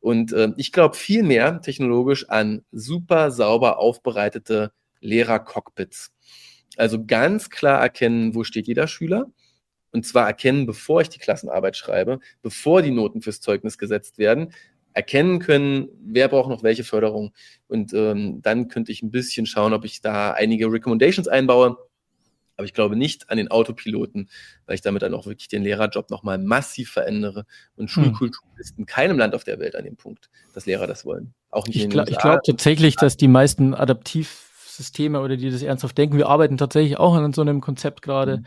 Und 0.00 0.32
äh, 0.32 0.52
ich 0.56 0.72
glaube 0.72 0.96
viel 0.96 1.22
mehr 1.22 1.60
technologisch 1.60 2.28
an 2.28 2.64
super 2.72 3.30
sauber 3.30 3.78
aufbereitete 3.78 4.72
Lehrer-Cockpits. 5.02 6.12
Also 6.76 7.04
ganz 7.04 7.50
klar 7.50 7.80
erkennen, 7.80 8.34
wo 8.34 8.44
steht 8.44 8.66
jeder 8.66 8.86
Schüler. 8.86 9.26
Und 9.90 10.06
zwar 10.06 10.26
erkennen, 10.26 10.64
bevor 10.64 11.02
ich 11.02 11.10
die 11.10 11.18
Klassenarbeit 11.18 11.76
schreibe, 11.76 12.18
bevor 12.40 12.80
die 12.80 12.90
Noten 12.90 13.20
fürs 13.20 13.40
Zeugnis 13.40 13.76
gesetzt 13.76 14.16
werden, 14.16 14.54
erkennen 14.94 15.38
können, 15.38 15.88
wer 16.02 16.28
braucht 16.28 16.48
noch 16.48 16.62
welche 16.62 16.84
Förderung. 16.84 17.32
Und 17.68 17.92
ähm, 17.92 18.40
dann 18.42 18.68
könnte 18.68 18.92
ich 18.92 19.02
ein 19.02 19.10
bisschen 19.10 19.46
schauen, 19.46 19.72
ob 19.72 19.84
ich 19.84 20.00
da 20.00 20.32
einige 20.32 20.70
Recommendations 20.70 21.28
einbaue. 21.28 21.76
Aber 22.56 22.66
ich 22.66 22.74
glaube 22.74 22.96
nicht 22.96 23.30
an 23.30 23.38
den 23.38 23.50
Autopiloten, 23.50 24.28
weil 24.66 24.74
ich 24.74 24.82
damit 24.82 25.02
dann 25.02 25.14
auch 25.14 25.26
wirklich 25.26 25.48
den 25.48 25.62
Lehrerjob 25.62 26.10
nochmal 26.10 26.38
massiv 26.38 26.90
verändere. 26.90 27.44
Und. 27.76 27.90
Schulkultur 27.90 28.44
hm. 28.54 28.60
ist 28.60 28.78
in 28.78 28.86
keinem 28.86 29.18
Land 29.18 29.34
auf 29.34 29.44
der 29.44 29.58
Welt 29.58 29.74
an 29.74 29.84
dem 29.84 29.96
Punkt, 29.96 30.30
dass 30.54 30.66
Lehrer 30.66 30.86
das 30.86 31.04
wollen. 31.04 31.34
Auch 31.50 31.66
nicht 31.66 31.76
ich 31.76 31.84
in 31.84 31.90
Ich 31.90 32.18
glaube 32.18 32.40
tatsächlich, 32.44 32.96
dass 32.96 33.16
die 33.16 33.28
meisten 33.28 33.74
adaptiv 33.74 34.51
Systeme 34.76 35.20
oder 35.20 35.36
die 35.36 35.50
das 35.50 35.62
ernsthaft 35.62 35.98
denken. 35.98 36.16
Wir 36.16 36.28
arbeiten 36.28 36.56
tatsächlich 36.58 36.98
auch 36.98 37.14
an 37.14 37.32
so 37.32 37.42
einem 37.42 37.60
Konzept 37.60 38.02
gerade. 38.02 38.38
Mhm 38.38 38.46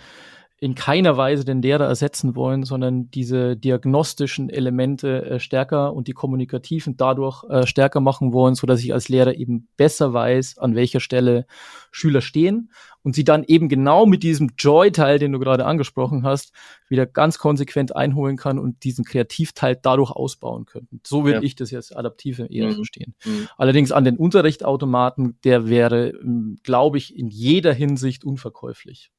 in 0.57 0.73
keiner 0.73 1.17
Weise 1.17 1.43
den 1.43 1.61
Lehrer 1.61 1.85
ersetzen 1.85 2.35
wollen, 2.35 2.63
sondern 2.63 3.11
diese 3.11 3.57
diagnostischen 3.57 4.49
Elemente 4.49 5.25
äh, 5.25 5.39
stärker 5.39 5.93
und 5.93 6.07
die 6.07 6.13
kommunikativen 6.13 6.95
dadurch 6.95 7.43
äh, 7.49 7.67
stärker 7.67 7.99
machen 7.99 8.31
wollen, 8.31 8.55
so 8.55 8.65
dass 8.65 8.79
ich 8.79 8.93
als 8.93 9.09
Lehrer 9.09 9.35
eben 9.35 9.67
besser 9.75 10.13
weiß, 10.13 10.57
an 10.57 10.75
welcher 10.75 11.01
Stelle 11.01 11.45
Schüler 11.91 12.21
stehen 12.21 12.71
und 13.03 13.15
sie 13.15 13.25
dann 13.25 13.43
eben 13.43 13.67
genau 13.67 14.05
mit 14.05 14.23
diesem 14.23 14.53
Joy-Teil, 14.57 15.19
den 15.19 15.33
du 15.33 15.39
gerade 15.39 15.65
angesprochen 15.65 16.23
hast, 16.23 16.53
wieder 16.87 17.05
ganz 17.05 17.37
konsequent 17.37 17.93
einholen 17.93 18.37
kann 18.37 18.57
und 18.57 18.85
diesen 18.85 19.03
Kreativteil 19.03 19.77
dadurch 19.79 20.11
ausbauen 20.11 20.65
können. 20.65 21.01
So 21.05 21.25
würde 21.25 21.39
ja. 21.39 21.43
ich 21.43 21.55
das 21.55 21.69
jetzt 21.69 21.95
adaptive 21.95 22.45
eher 22.45 22.69
mhm. 22.69 22.75
verstehen. 22.75 23.13
Mhm. 23.25 23.49
Allerdings 23.57 23.91
an 23.91 24.05
den 24.05 24.15
Unterrichtautomaten, 24.15 25.37
der 25.43 25.67
wäre, 25.67 26.11
ähm, 26.11 26.57
glaube 26.63 26.97
ich, 26.97 27.15
in 27.15 27.27
jeder 27.27 27.73
Hinsicht 27.73 28.23
unverkäuflich. 28.23 29.11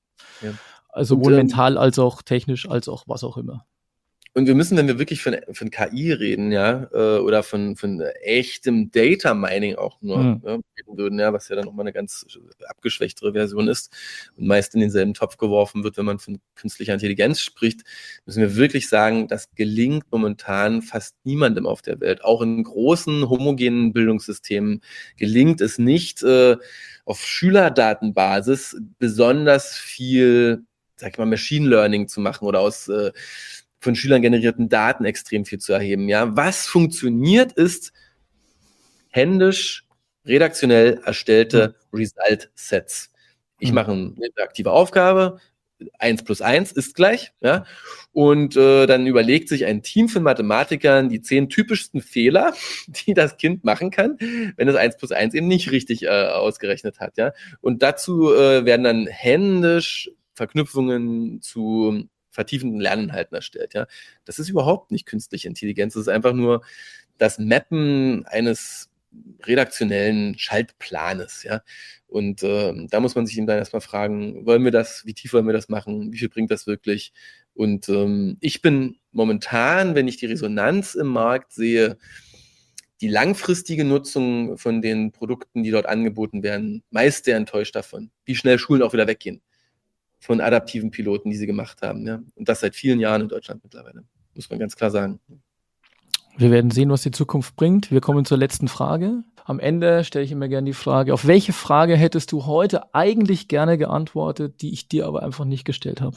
Ja. 0.42 0.52
Also 0.96 1.16
sowohl 1.16 1.34
ähm, 1.34 1.38
mental 1.40 1.76
als 1.76 1.98
auch 1.98 2.22
technisch, 2.22 2.68
als 2.70 2.88
auch 2.88 3.04
was 3.06 3.22
auch 3.22 3.36
immer. 3.36 3.66
Und 4.32 4.46
wir 4.46 4.54
müssen, 4.54 4.76
wenn 4.76 4.86
wir 4.86 4.98
wirklich 4.98 5.22
von, 5.22 5.36
von 5.52 5.70
KI 5.70 6.12
reden, 6.12 6.52
ja, 6.52 6.88
äh, 6.92 7.18
oder 7.18 7.42
von, 7.42 7.76
von 7.76 8.00
echtem 8.22 8.90
Data 8.90 9.34
Mining 9.34 9.76
auch 9.76 10.00
nur 10.00 10.18
mhm. 10.18 10.42
ja, 10.44 10.52
reden 10.52 10.98
würden, 10.98 11.18
ja, 11.18 11.34
was 11.34 11.48
ja 11.48 11.56
dann 11.56 11.66
nochmal 11.66 11.84
eine 11.84 11.92
ganz 11.92 12.26
abgeschwächtere 12.66 13.32
Version 13.34 13.68
ist 13.68 13.94
und 14.36 14.46
meist 14.46 14.74
in 14.74 14.80
denselben 14.80 15.12
Topf 15.12 15.36
geworfen 15.36 15.84
wird, 15.84 15.98
wenn 15.98 16.06
man 16.06 16.18
von 16.18 16.38
künstlicher 16.54 16.94
Intelligenz 16.94 17.40
spricht, 17.40 17.82
müssen 18.24 18.40
wir 18.40 18.56
wirklich 18.56 18.88
sagen, 18.88 19.28
das 19.28 19.50
gelingt 19.54 20.04
momentan 20.10 20.80
fast 20.80 21.14
niemandem 21.24 21.66
auf 21.66 21.82
der 21.82 22.00
Welt. 22.00 22.24
Auch 22.24 22.40
in 22.40 22.62
großen 22.62 23.28
homogenen 23.28 23.92
Bildungssystemen 23.92 24.80
gelingt 25.18 25.60
es 25.60 25.78
nicht, 25.78 26.22
äh, 26.22 26.56
auf 27.06 27.22
Schülerdatenbasis 27.24 28.76
besonders 28.98 29.76
viel 29.76 30.66
sag 30.96 31.12
ich 31.12 31.18
mal, 31.18 31.26
Machine 31.26 31.68
Learning 31.68 32.08
zu 32.08 32.20
machen 32.20 32.46
oder 32.46 32.60
aus 32.60 32.88
äh, 32.88 33.12
von 33.80 33.94
Schülern 33.94 34.22
generierten 34.22 34.68
Daten 34.68 35.04
extrem 35.04 35.44
viel 35.44 35.58
zu 35.58 35.72
erheben. 35.72 36.08
Ja, 36.08 36.36
was 36.36 36.66
funktioniert, 36.66 37.52
ist 37.52 37.92
händisch, 39.10 39.86
redaktionell 40.24 41.00
erstellte 41.04 41.76
mhm. 41.92 41.98
Result 41.98 42.50
Sets. 42.54 43.10
Ich 43.58 43.70
mhm. 43.70 43.74
mache 43.74 43.92
eine 43.92 44.14
aktive 44.42 44.72
Aufgabe, 44.72 45.40
1 45.98 46.24
plus 46.24 46.40
1 46.40 46.72
ist 46.72 46.94
gleich, 46.94 47.32
ja, 47.40 47.64
und 48.12 48.56
äh, 48.56 48.86
dann 48.86 49.06
überlegt 49.06 49.48
sich 49.48 49.66
ein 49.66 49.82
Team 49.82 50.08
von 50.08 50.22
Mathematikern 50.22 51.08
die 51.08 51.20
zehn 51.20 51.50
typischsten 51.50 52.00
Fehler, 52.00 52.54
die 52.86 53.14
das 53.14 53.36
Kind 53.36 53.64
machen 53.64 53.90
kann, 53.90 54.16
wenn 54.56 54.68
es 54.68 54.74
1 54.74 54.96
plus 54.96 55.12
1 55.12 55.34
eben 55.34 55.48
nicht 55.48 55.70
richtig 55.70 56.04
äh, 56.04 56.08
ausgerechnet 56.08 57.00
hat, 57.00 57.18
ja. 57.18 57.32
Und 57.60 57.82
dazu 57.82 58.32
äh, 58.32 58.64
werden 58.64 58.84
dann 58.84 59.06
händisch 59.06 60.10
Verknüpfungen 60.36 61.40
zu 61.40 62.08
vertiefenden 62.30 62.80
Lerninhalten 62.80 63.34
erstellt. 63.34 63.74
Ja, 63.74 63.86
das 64.24 64.38
ist 64.38 64.48
überhaupt 64.48 64.92
nicht 64.92 65.06
künstliche 65.06 65.48
Intelligenz. 65.48 65.94
Das 65.94 66.02
ist 66.02 66.08
einfach 66.08 66.34
nur 66.34 66.62
das 67.18 67.38
Mappen 67.38 68.24
eines 68.26 68.90
redaktionellen 69.44 70.38
Schaltplanes. 70.38 71.42
Ja, 71.42 71.62
und 72.06 72.42
äh, 72.42 72.86
da 72.88 73.00
muss 73.00 73.14
man 73.14 73.26
sich 73.26 73.38
eben 73.38 73.46
dann 73.46 73.58
erstmal 73.58 73.80
fragen: 73.80 74.46
Wollen 74.46 74.64
wir 74.64 74.70
das? 74.70 75.04
Wie 75.06 75.14
tief 75.14 75.32
wollen 75.32 75.46
wir 75.46 75.54
das 75.54 75.68
machen? 75.68 76.12
Wie 76.12 76.18
viel 76.18 76.28
bringt 76.28 76.50
das 76.50 76.66
wirklich? 76.66 77.12
Und 77.54 77.88
ähm, 77.88 78.36
ich 78.40 78.60
bin 78.60 78.98
momentan, 79.12 79.94
wenn 79.94 80.08
ich 80.08 80.18
die 80.18 80.26
Resonanz 80.26 80.94
im 80.94 81.06
Markt 81.06 81.52
sehe, 81.54 81.96
die 83.00 83.08
langfristige 83.08 83.84
Nutzung 83.84 84.58
von 84.58 84.82
den 84.82 85.12
Produkten, 85.12 85.62
die 85.62 85.70
dort 85.70 85.86
angeboten 85.86 86.42
werden, 86.42 86.82
meist 86.90 87.24
sehr 87.24 87.36
enttäuscht 87.36 87.74
davon, 87.74 88.10
wie 88.24 88.34
schnell 88.34 88.58
Schulen 88.58 88.82
auch 88.82 88.92
wieder 88.92 89.06
weggehen 89.06 89.40
von 90.18 90.40
adaptiven 90.40 90.90
Piloten, 90.90 91.30
die 91.30 91.36
sie 91.36 91.46
gemacht 91.46 91.82
haben. 91.82 92.06
Ja? 92.06 92.20
Und 92.34 92.48
das 92.48 92.60
seit 92.60 92.74
vielen 92.74 93.00
Jahren 93.00 93.22
in 93.22 93.28
Deutschland 93.28 93.62
mittlerweile, 93.62 94.04
muss 94.34 94.50
man 94.50 94.58
ganz 94.58 94.76
klar 94.76 94.90
sagen. 94.90 95.20
Wir 96.36 96.50
werden 96.50 96.70
sehen, 96.70 96.90
was 96.90 97.02
die 97.02 97.10
Zukunft 97.10 97.56
bringt. 97.56 97.90
Wir 97.90 98.00
kommen 98.00 98.24
zur 98.24 98.36
letzten 98.36 98.68
Frage. 98.68 99.22
Am 99.44 99.60
Ende 99.60 100.04
stelle 100.04 100.24
ich 100.24 100.32
immer 100.32 100.48
gerne 100.48 100.66
die 100.66 100.74
Frage, 100.74 101.14
auf 101.14 101.26
welche 101.26 101.52
Frage 101.52 101.96
hättest 101.96 102.32
du 102.32 102.46
heute 102.46 102.94
eigentlich 102.94 103.48
gerne 103.48 103.78
geantwortet, 103.78 104.60
die 104.60 104.72
ich 104.72 104.88
dir 104.88 105.06
aber 105.06 105.22
einfach 105.22 105.44
nicht 105.44 105.64
gestellt 105.64 106.00
habe? 106.00 106.16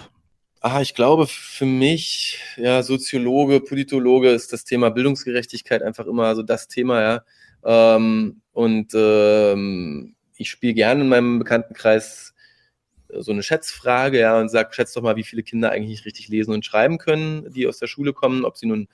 Ah, 0.61 0.81
ich 0.81 0.93
glaube, 0.93 1.25
für 1.27 1.65
mich, 1.65 2.41
ja, 2.57 2.83
Soziologe, 2.83 3.61
Politologe 3.61 4.29
ist 4.31 4.51
das 4.51 4.65
Thema 4.65 4.89
Bildungsgerechtigkeit 4.89 5.81
einfach 5.81 6.05
immer 6.05 6.35
so 6.35 6.43
das 6.43 6.67
Thema, 6.67 7.01
ja. 7.01 7.23
Ähm, 7.63 8.41
und 8.51 8.91
ähm, 8.93 10.15
ich 10.35 10.49
spiele 10.49 10.73
gerne 10.73 11.01
in 11.01 11.09
meinem 11.09 11.39
Bekanntenkreis 11.39 12.33
so 13.17 13.31
eine 13.31 13.43
Schätzfrage, 13.43 14.19
ja, 14.19 14.39
und 14.39 14.49
sagt, 14.49 14.75
schätzt 14.75 14.95
doch 14.95 15.01
mal, 15.01 15.15
wie 15.15 15.23
viele 15.23 15.43
Kinder 15.43 15.71
eigentlich 15.71 15.89
nicht 15.89 16.05
richtig 16.05 16.27
lesen 16.27 16.53
und 16.53 16.65
schreiben 16.65 16.97
können, 16.97 17.51
die 17.51 17.67
aus 17.67 17.79
der 17.79 17.87
Schule 17.87 18.13
kommen, 18.13 18.45
ob 18.45 18.57
sie 18.57 18.67
nun 18.67 18.87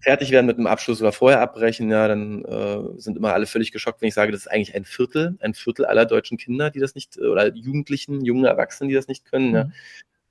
fertig 0.00 0.30
werden 0.30 0.46
mit 0.46 0.58
einem 0.58 0.66
Abschluss 0.66 1.00
oder 1.00 1.12
vorher 1.12 1.40
abbrechen, 1.40 1.90
ja, 1.90 2.06
dann 2.06 2.44
äh, 2.44 3.00
sind 3.00 3.16
immer 3.16 3.32
alle 3.32 3.46
völlig 3.46 3.72
geschockt, 3.72 4.02
wenn 4.02 4.08
ich 4.08 4.14
sage, 4.14 4.32
das 4.32 4.42
ist 4.42 4.48
eigentlich 4.48 4.74
ein 4.74 4.84
Viertel, 4.84 5.36
ein 5.40 5.54
Viertel 5.54 5.86
aller 5.86 6.04
deutschen 6.04 6.36
Kinder, 6.36 6.70
die 6.70 6.80
das 6.80 6.94
nicht, 6.94 7.18
oder 7.18 7.54
Jugendlichen, 7.54 8.24
jungen 8.24 8.44
Erwachsenen, 8.44 8.90
die 8.90 8.94
das 8.94 9.08
nicht 9.08 9.24
können. 9.24 9.48
Mhm. 9.48 9.54
Ja. 9.54 9.70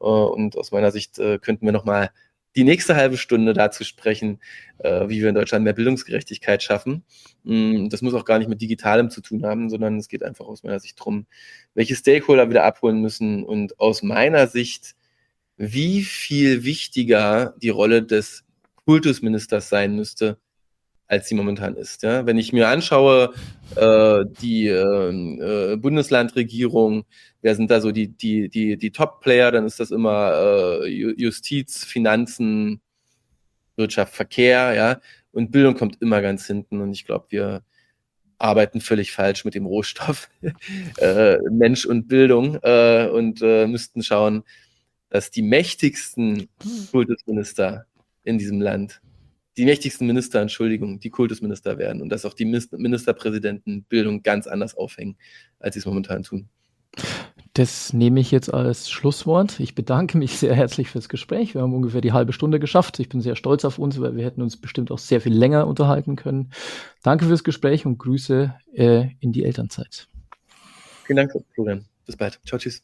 Äh, 0.02 0.06
und 0.06 0.58
aus 0.58 0.72
meiner 0.72 0.92
Sicht 0.92 1.18
äh, 1.18 1.40
könnten 1.40 1.66
wir 1.66 1.74
nochmal 1.74 2.12
die 2.56 2.64
nächste 2.64 2.96
halbe 2.96 3.18
Stunde 3.18 3.54
dazu 3.54 3.84
sprechen, 3.84 4.40
äh, 4.80 5.08
wie 5.10 5.22
wir 5.22 5.30
in 5.30 5.36
Deutschland 5.36 5.64
mehr 5.64 5.74
Bildungsgerechtigkeit 5.74 6.62
schaffen. 6.62 7.04
Mm, 7.44 7.90
das 7.90 8.02
muss 8.02 8.14
auch 8.14 8.26
gar 8.26 8.40
nicht 8.40 8.50
mit 8.50 8.62
Digitalem 8.62 9.10
zu 9.10 9.22
tun 9.22 9.46
haben, 9.46 9.70
sondern 9.70 9.98
es 9.98 10.08
geht 10.08 10.24
einfach 10.24 10.46
aus 10.46 10.64
meiner 10.64 10.80
Sicht 10.80 11.00
darum, 11.00 11.26
welche 11.74 11.96
Stakeholder 11.96 12.50
wieder 12.50 12.64
abholen 12.64 13.02
müssen 13.02 13.44
und 13.44 13.80
aus 13.80 14.04
meiner 14.04 14.48
Sicht, 14.48 14.96
wie 15.58 16.04
viel 16.04 16.64
wichtiger 16.64 17.56
die 17.62 17.70
Rolle 17.70 18.04
des 18.04 18.44
Kultusministers 18.86 19.70
sein 19.70 19.96
müsste, 19.96 20.38
als 21.08 21.28
sie 21.28 21.36
momentan 21.36 21.76
ist. 21.76 22.04
Ja? 22.04 22.26
Wenn 22.26 22.38
ich 22.38 22.54
mir 22.54 22.68
anschaue, 22.68 23.34
äh, 23.76 24.26
die 24.42 24.68
äh, 24.68 25.74
äh, 25.74 25.76
Bundeslandregierung, 25.78 27.06
wer 27.42 27.56
sind 27.56 27.70
da 27.72 27.82
so 27.82 27.92
die, 27.92 28.08
die, 28.08 28.50
die, 28.50 28.78
die 28.78 28.92
Top-Player, 28.92 29.52
dann 29.52 29.66
ist 29.66 29.80
das 29.80 29.92
immer 29.92 30.82
äh, 30.84 30.88
Justiz, 30.88 31.84
Finanzen, 31.84 32.82
Wirtschaft, 33.76 34.14
Verkehr, 34.14 34.74
ja. 34.74 35.02
Und 35.32 35.52
Bildung 35.52 35.76
kommt 35.76 36.02
immer 36.02 36.22
ganz 36.22 36.46
hinten. 36.46 36.80
Und 36.80 36.94
ich 36.94 37.06
glaube, 37.06 37.26
wir 37.30 37.64
arbeiten 38.38 38.82
völlig 38.82 39.12
falsch 39.12 39.46
mit 39.46 39.56
dem 39.56 39.66
Rohstoff 39.66 40.30
äh, 40.98 41.38
Mensch 41.50 41.86
und 41.86 42.08
Bildung 42.08 42.60
äh, 42.62 43.08
und 43.08 43.42
äh, 43.42 43.68
müssten 43.68 44.04
schauen, 44.04 44.44
dass 45.10 45.32
die 45.32 45.42
mächtigsten 45.42 46.50
Kultusminister 46.92 47.86
in 48.24 48.38
diesem 48.38 48.62
Land 48.62 49.02
die 49.58 49.66
mächtigsten 49.66 50.08
Minister, 50.08 50.42
Entschuldigung, 50.42 51.00
die 51.00 51.10
Kultusminister 51.10 51.78
werden 51.78 52.02
und 52.02 52.10
dass 52.10 52.26
auch 52.26 52.34
die 52.34 52.46
Ministerpräsidenten 52.46 53.84
Bildung 53.84 54.24
ganz 54.24 54.48
anders 54.48 54.76
aufhängen, 54.76 55.18
als 55.60 55.76
sie 55.76 55.80
es 55.80 55.86
momentan 55.86 56.24
tun. 56.24 56.50
Das 57.54 57.94
nehme 57.94 58.20
ich 58.20 58.32
jetzt 58.32 58.52
als 58.52 58.90
Schlusswort. 58.90 59.60
Ich 59.60 59.76
bedanke 59.76 60.18
mich 60.18 60.38
sehr 60.38 60.56
herzlich 60.56 60.90
fürs 60.90 61.08
Gespräch. 61.08 61.54
Wir 61.54 61.62
haben 61.62 61.74
ungefähr 61.74 62.02
die 62.02 62.12
halbe 62.12 62.34
Stunde 62.34 62.60
geschafft. 62.60 63.00
Ich 63.00 63.10
bin 63.10 63.22
sehr 63.22 63.36
stolz 63.36 63.64
auf 63.64 63.78
uns, 63.78 64.00
weil 64.02 64.16
wir 64.16 64.26
hätten 64.26 64.42
uns 64.42 64.58
bestimmt 64.58 64.90
auch 64.92 64.98
sehr 64.98 65.22
viel 65.22 65.34
länger 65.34 65.68
unterhalten 65.68 66.16
können. 66.16 66.52
Danke 67.04 67.26
fürs 67.26 67.44
Gespräch 67.44 67.86
und 67.86 68.00
Grüße 68.00 68.56
äh, 68.74 69.06
in 69.20 69.32
die 69.32 69.44
Elternzeit. 69.44 70.08
Vielen 71.06 71.18
Dank, 71.18 71.32
Florian. 71.54 71.86
Bis 72.06 72.18
bald. 72.18 72.40
Ciao, 72.46 72.58
tschüss. 72.58 72.84